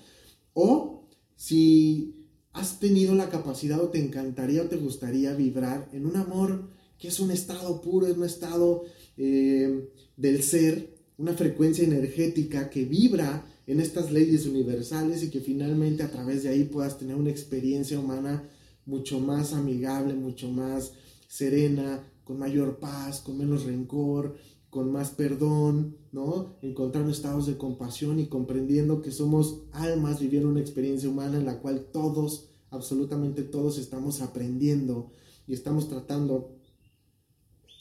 o 0.59 1.03
si 1.35 2.15
has 2.51 2.79
tenido 2.79 3.13
la 3.13 3.29
capacidad 3.29 3.79
o 3.79 3.89
te 3.89 4.03
encantaría 4.03 4.63
o 4.63 4.65
te 4.65 4.77
gustaría 4.77 5.35
vibrar 5.35 5.87
en 5.93 6.07
un 6.07 6.15
amor 6.15 6.71
que 6.97 7.09
es 7.09 7.19
un 7.19 7.29
estado 7.29 7.79
puro, 7.79 8.07
es 8.07 8.17
un 8.17 8.23
estado 8.23 8.83
eh, 9.17 9.87
del 10.15 10.41
ser, 10.41 10.95
una 11.19 11.33
frecuencia 11.33 11.83
energética 11.83 12.71
que 12.71 12.85
vibra 12.85 13.45
en 13.67 13.79
estas 13.79 14.11
leyes 14.11 14.47
universales 14.47 15.21
y 15.21 15.29
que 15.29 15.41
finalmente 15.41 16.01
a 16.01 16.09
través 16.09 16.41
de 16.41 16.49
ahí 16.49 16.63
puedas 16.63 16.97
tener 16.97 17.15
una 17.15 17.29
experiencia 17.29 17.99
humana 17.99 18.49
mucho 18.87 19.19
más 19.19 19.53
amigable, 19.53 20.15
mucho 20.15 20.49
más 20.49 20.93
serena, 21.27 22.03
con 22.23 22.39
mayor 22.39 22.79
paz, 22.79 23.21
con 23.21 23.37
menos 23.37 23.65
rencor, 23.65 24.37
con 24.77 24.91
más 24.91 25.09
perdón, 25.09 25.97
¿no? 26.11 26.55
Encontrando 26.61 27.11
estados 27.11 27.47
de 27.47 27.57
compasión 27.57 28.19
y 28.19 28.27
comprendiendo 28.27 29.01
que 29.01 29.09
somos 29.09 29.63
almas 29.71 30.19
viviendo 30.19 30.49
una 30.49 30.59
experiencia 30.59 31.09
humana 31.09 31.39
en 31.39 31.47
la 31.47 31.57
cual 31.61 31.87
todos, 31.91 32.51
absolutamente 32.69 33.41
todos 33.41 33.79
estamos 33.79 34.21
aprendiendo 34.21 35.09
y 35.47 35.55
estamos 35.55 35.89
tratando 35.89 36.59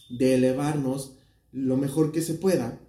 de 0.09 0.37
elevarnos 0.37 1.19
lo 1.53 1.77
mejor 1.77 2.13
que 2.13 2.23
se 2.23 2.33
pueda 2.33 2.81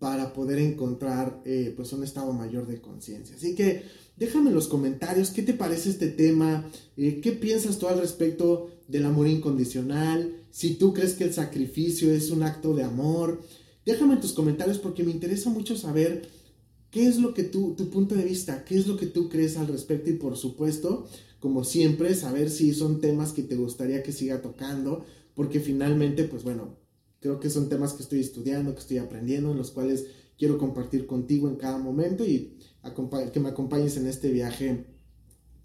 para 0.00 0.32
poder 0.32 0.58
encontrar 0.58 1.40
eh, 1.44 1.72
pues 1.76 1.92
un 1.92 2.02
estado 2.02 2.32
mayor 2.32 2.66
de 2.66 2.80
conciencia. 2.80 3.36
Así 3.36 3.54
que 3.54 3.84
déjame 4.16 4.48
en 4.48 4.56
los 4.56 4.66
comentarios 4.66 5.30
qué 5.30 5.42
te 5.42 5.54
parece 5.54 5.90
este 5.90 6.08
tema, 6.08 6.68
eh, 6.96 7.20
qué 7.20 7.30
piensas 7.30 7.78
tú 7.78 7.86
al 7.86 8.00
respecto 8.00 8.70
del 8.88 9.06
amor 9.06 9.28
incondicional, 9.28 10.32
si 10.56 10.76
tú 10.76 10.94
crees 10.94 11.12
que 11.14 11.24
el 11.24 11.34
sacrificio 11.34 12.10
es 12.10 12.30
un 12.30 12.42
acto 12.42 12.74
de 12.74 12.82
amor. 12.82 13.42
Déjame 13.84 14.14
en 14.14 14.20
tus 14.20 14.32
comentarios 14.32 14.78
porque 14.78 15.04
me 15.04 15.10
interesa 15.10 15.50
mucho 15.50 15.76
saber 15.76 16.28
qué 16.90 17.06
es 17.06 17.18
lo 17.18 17.34
que 17.34 17.42
tú, 17.42 17.74
tu 17.76 17.90
punto 17.90 18.14
de 18.14 18.24
vista, 18.24 18.64
qué 18.64 18.76
es 18.78 18.86
lo 18.86 18.96
que 18.96 19.06
tú 19.06 19.28
crees 19.28 19.58
al 19.58 19.66
respecto 19.68 20.08
y 20.08 20.14
por 20.14 20.36
supuesto, 20.36 21.06
como 21.40 21.64
siempre, 21.64 22.14
saber 22.14 22.48
si 22.48 22.72
son 22.72 23.00
temas 23.00 23.32
que 23.32 23.42
te 23.42 23.56
gustaría 23.56 24.02
que 24.02 24.12
siga 24.12 24.40
tocando, 24.40 25.04
porque 25.34 25.60
finalmente, 25.60 26.24
pues 26.24 26.42
bueno, 26.42 26.78
Creo 27.20 27.40
que 27.40 27.50
son 27.50 27.68
temas 27.68 27.94
que 27.94 28.04
estoy 28.04 28.20
estudiando, 28.20 28.72
que 28.72 28.80
estoy 28.80 28.98
aprendiendo, 28.98 29.50
en 29.50 29.56
los 29.56 29.72
cuales 29.72 30.06
quiero 30.38 30.58
compartir 30.58 31.06
contigo 31.06 31.48
en 31.48 31.56
cada 31.56 31.76
momento 31.76 32.24
y 32.24 32.56
que 33.32 33.40
me 33.40 33.48
acompañes 33.48 33.96
en 33.96 34.06
este 34.06 34.30
viaje 34.30 34.84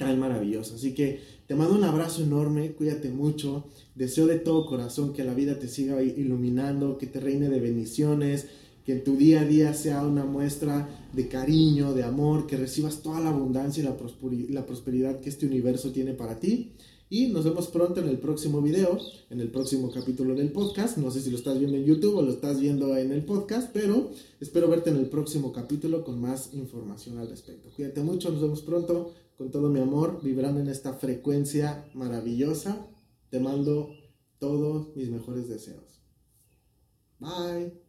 tan 0.02 0.20
maravilloso. 0.20 0.76
Así 0.76 0.96
que 0.96 1.20
te 1.46 1.54
mando 1.54 1.76
un 1.76 1.84
abrazo 1.84 2.24
enorme, 2.24 2.72
cuídate 2.72 3.10
mucho, 3.10 3.66
deseo 3.94 4.26
de 4.26 4.40
todo 4.40 4.66
corazón 4.66 5.14
que 5.14 5.24
la 5.24 5.36
vida 5.36 5.60
te 5.60 5.68
siga 5.68 6.02
iluminando, 6.02 6.98
que 6.98 7.06
te 7.06 7.20
reine 7.20 7.50
de 7.50 7.60
bendiciones, 7.60 8.48
que 8.84 8.96
tu 8.96 9.16
día 9.16 9.42
a 9.42 9.46
día 9.46 9.76
sea 9.76 10.04
una 10.04 10.26
muestra 10.26 10.90
de 11.14 11.28
cariño, 11.28 11.94
de 11.94 12.02
amor, 12.02 12.48
que 12.48 12.58
recibas 12.58 13.04
toda 13.04 13.20
la 13.20 13.30
abundancia 13.30 13.84
y 13.84 14.52
la 14.52 14.66
prosperidad 14.66 15.20
que 15.20 15.30
este 15.30 15.46
universo 15.46 15.92
tiene 15.92 16.14
para 16.14 16.40
ti. 16.40 16.72
Y 17.08 17.28
nos 17.28 17.44
vemos 17.44 17.68
pronto 17.68 18.00
en 18.00 18.08
el 18.08 18.18
próximo 18.18 18.60
video, 18.62 18.98
en 19.30 19.40
el 19.40 19.50
próximo 19.50 19.92
capítulo 19.92 20.34
del 20.34 20.52
podcast. 20.52 20.98
No 20.98 21.12
sé 21.12 21.22
si 21.22 21.30
lo 21.30 21.38
estás 21.38 21.60
viendo 21.60 21.78
en 21.78 21.86
YouTube 21.86 22.16
o 22.16 22.22
lo 22.24 22.32
estás 22.32 22.60
viendo 22.60 22.98
en 22.98 23.12
el 23.12 23.24
podcast, 23.24 23.70
pero 23.72 24.10
espero 24.40 24.68
verte 24.68 24.90
en 24.90 24.96
el 24.96 25.08
próximo 25.08 25.52
capítulo 25.52 26.04
con 26.04 26.20
más 26.20 26.54
información 26.54 27.20
al 27.20 27.30
respecto. 27.30 27.70
Cuídate 27.76 28.02
mucho, 28.02 28.32
nos 28.32 28.42
vemos 28.42 28.62
pronto 28.62 29.12
con 29.42 29.50
todo 29.50 29.70
mi 29.70 29.80
amor, 29.80 30.22
vibrando 30.22 30.60
en 30.60 30.68
esta 30.68 30.94
frecuencia 30.94 31.90
maravillosa. 31.96 32.86
Te 33.32 33.40
mando 33.40 33.90
todos 34.38 34.96
mis 34.96 35.10
mejores 35.10 35.50
deseos. 35.50 36.04
Bye. 37.18 37.81